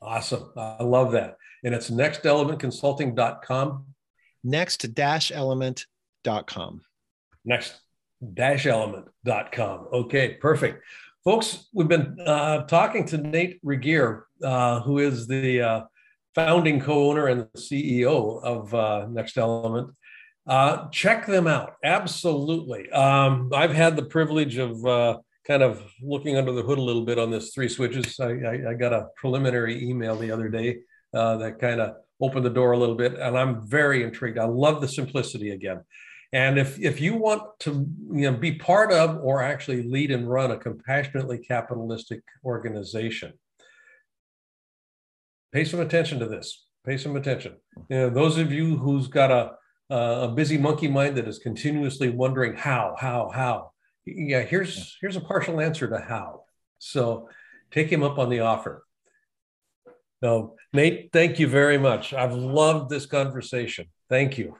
Awesome. 0.00 0.52
I 0.56 0.84
love 0.84 1.12
that. 1.12 1.36
And 1.64 1.74
it's 1.74 1.90
nextelementconsulting.com. 1.90 3.86
Next-element.com. 6.24 6.82
Next-element.com. 8.20 9.88
Okay, 9.92 10.34
perfect. 10.40 10.84
Folks, 11.24 11.68
we've 11.74 11.88
been 11.88 12.16
uh, 12.24 12.64
talking 12.64 13.04
to 13.06 13.18
Nate 13.18 13.60
Regier, 13.62 14.26
uh, 14.42 14.80
who 14.80 14.98
is 14.98 15.26
the 15.26 15.60
uh, 15.60 15.82
founding 16.34 16.80
co-owner 16.80 17.26
and 17.26 17.46
CEO 17.56 18.42
of 18.42 18.72
uh, 18.74 19.06
Next 19.10 19.36
Element. 19.36 19.90
Uh, 20.46 20.88
check 20.88 21.26
them 21.26 21.46
out. 21.46 21.74
Absolutely. 21.84 22.90
Um, 22.90 23.50
I've 23.54 23.74
had 23.74 23.96
the 23.96 24.04
privilege 24.04 24.56
of 24.56 24.84
uh, 24.86 25.18
kind 25.46 25.62
of 25.62 25.82
looking 26.02 26.36
under 26.36 26.52
the 26.52 26.62
hood 26.62 26.78
a 26.78 26.82
little 26.82 27.04
bit 27.04 27.18
on 27.18 27.30
this 27.30 27.52
three 27.52 27.68
switches. 27.68 28.18
I, 28.18 28.30
I, 28.30 28.70
I 28.70 28.74
got 28.74 28.92
a 28.92 29.08
preliminary 29.16 29.86
email 29.86 30.16
the 30.16 30.30
other 30.30 30.48
day 30.48 30.78
uh, 31.12 31.36
that 31.38 31.58
kind 31.58 31.80
of 31.80 31.96
opened 32.20 32.44
the 32.44 32.50
door 32.50 32.72
a 32.72 32.78
little 32.78 32.94
bit, 32.94 33.14
and 33.14 33.38
I'm 33.38 33.66
very 33.66 34.02
intrigued. 34.02 34.38
I 34.38 34.44
love 34.44 34.80
the 34.80 34.88
simplicity 34.88 35.50
again. 35.50 35.80
And 36.32 36.58
if, 36.58 36.78
if 36.78 37.00
you 37.00 37.14
want 37.14 37.42
to 37.60 37.86
you 38.12 38.30
know, 38.30 38.36
be 38.36 38.52
part 38.52 38.92
of 38.92 39.18
or 39.22 39.42
actually 39.42 39.82
lead 39.84 40.10
and 40.10 40.28
run 40.28 40.50
a 40.50 40.58
compassionately 40.58 41.38
capitalistic 41.38 42.20
organization, 42.44 43.32
pay 45.52 45.64
some 45.64 45.80
attention 45.80 46.18
to 46.18 46.26
this. 46.26 46.66
Pay 46.84 46.98
some 46.98 47.16
attention. 47.16 47.56
You 47.88 47.96
know, 47.96 48.10
those 48.10 48.36
of 48.36 48.52
you 48.52 48.76
who's 48.76 49.08
got 49.08 49.30
a 49.30 49.58
a 49.90 50.28
busy 50.28 50.58
monkey 50.58 50.88
mind 50.88 51.16
that 51.16 51.26
is 51.26 51.38
continuously 51.38 52.10
wondering 52.10 52.54
how, 52.54 52.94
how, 52.98 53.30
how. 53.32 53.72
Yeah, 54.04 54.42
here's 54.42 54.96
here's 55.00 55.16
a 55.16 55.20
partial 55.20 55.60
answer 55.60 55.88
to 55.88 55.98
how. 55.98 56.42
So 56.78 57.28
take 57.70 57.90
him 57.90 58.02
up 58.02 58.18
on 58.18 58.30
the 58.30 58.40
offer. 58.40 58.84
No, 60.20 60.56
Nate, 60.72 61.10
thank 61.12 61.38
you 61.38 61.46
very 61.46 61.78
much. 61.78 62.12
I've 62.12 62.34
loved 62.34 62.90
this 62.90 63.06
conversation. 63.06 63.86
Thank 64.08 64.36
you. 64.36 64.56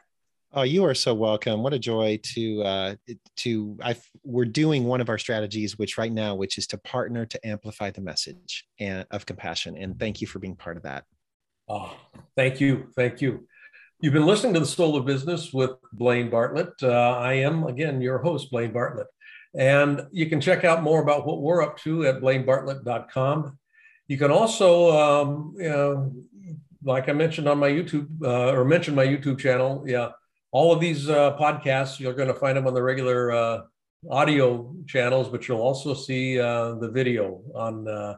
Oh, 0.53 0.63
you 0.63 0.85
are 0.85 0.95
so 0.95 1.13
welcome. 1.13 1.63
What 1.63 1.75
a 1.75 1.79
joy 1.79 2.21
to 2.35 2.63
uh, 2.63 2.95
to 3.39 3.79
I 3.83 3.97
we're 4.25 4.47
doing 4.47 4.85
one 4.85 5.01
of 5.01 5.09
our 5.11 5.19
strategies, 5.19 5.77
which 5.77 5.99
right 5.99 6.13
now, 6.13 6.35
which 6.35 6.57
is 6.57 6.67
to 6.69 6.79
partner 6.79 7.27
to 7.27 7.47
amplify 7.47 7.91
the 7.91 8.01
message 8.01 8.67
and 8.81 9.05
of 9.11 9.27
compassion. 9.27 9.77
And 9.77 9.99
thank 9.99 10.21
you 10.21 10.27
for 10.27 10.39
being 10.39 10.57
part 10.57 10.79
of 10.79 10.85
that. 10.85 11.05
Oh, 11.69 11.95
thank 12.35 12.61
you, 12.61 12.89
thank 12.97 13.21
you. 13.21 13.47
You've 14.01 14.15
been 14.15 14.27
listening 14.27 14.55
to 14.55 14.61
the 14.61 14.67
Soul 14.67 14.97
of 14.97 15.05
Business 15.05 15.53
with 15.53 15.73
Blaine 15.93 16.31
Bartlett. 16.31 16.73
Uh, 16.81 17.19
I 17.19 17.35
am, 17.35 17.65
again, 17.65 18.01
your 18.01 18.19
host, 18.19 18.51
Blaine 18.51 18.73
Bartlett. 18.73 19.09
And 19.59 20.03
you 20.13 20.27
can 20.27 20.41
check 20.41 20.65
out 20.65 20.85
more 20.85 21.03
about 21.03 21.27
what 21.27 21.43
we're 21.43 21.63
up 21.63 21.77
to 21.79 22.07
at 22.07 22.21
blainebartlett.com. 22.21 23.59
You 24.09 24.19
can 24.19 24.31
also, 24.31 24.91
um, 24.99 25.55
you 25.57 25.69
know, 25.69 26.13
like 26.83 27.09
I 27.09 27.13
mentioned 27.13 27.49
on 27.49 27.59
my 27.59 27.69
YouTube, 27.69 28.09
uh, 28.23 28.53
or 28.53 28.65
mentioned 28.65 28.97
my 28.97 29.07
YouTube 29.07 29.39
channel, 29.39 29.85
yeah, 29.87 30.11
all 30.51 30.73
of 30.73 30.81
these 30.81 31.09
uh, 31.09 31.37
podcasts, 31.37 32.01
you're 32.01 32.15
going 32.15 32.29
to 32.29 32.35
find 32.35 32.57
them 32.57 32.67
on 32.67 32.75
the 32.75 32.83
regular 32.83 33.31
uh, 33.31 33.61
audio 34.11 34.75
channels, 34.87 35.29
but 35.29 35.47
you'll 35.47 35.61
also 35.61 35.93
see 35.93 36.41
uh, 36.41 36.75
the 36.77 36.91
video 36.91 37.43
on 37.55 37.87
uh, 37.87 38.17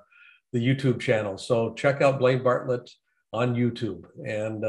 the 0.53 0.61
YouTube 0.61 1.01
channel. 1.01 1.37
So 1.37 1.75
check 1.75 2.01
out 2.01 2.21
Blaine 2.21 2.43
Bartlett 2.43 2.89
on 3.33 3.57
YouTube. 3.57 4.05
And 4.25 4.65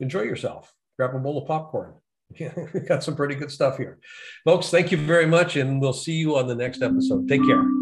enjoy 0.00 0.22
yourself. 0.22 0.74
Grab 0.98 1.14
a 1.14 1.18
bowl 1.18 1.38
of 1.38 1.48
popcorn. 1.48 1.94
We've 2.38 2.86
got 2.86 3.02
some 3.02 3.16
pretty 3.16 3.34
good 3.34 3.50
stuff 3.50 3.78
here. 3.78 3.98
Folks, 4.44 4.70
thank 4.70 4.92
you 4.92 4.98
very 4.98 5.26
much, 5.26 5.56
and 5.56 5.80
we'll 5.80 5.92
see 5.92 6.14
you 6.14 6.36
on 6.36 6.46
the 6.46 6.54
next 6.54 6.82
episode. 6.82 7.28
Take 7.28 7.44
care. 7.46 7.81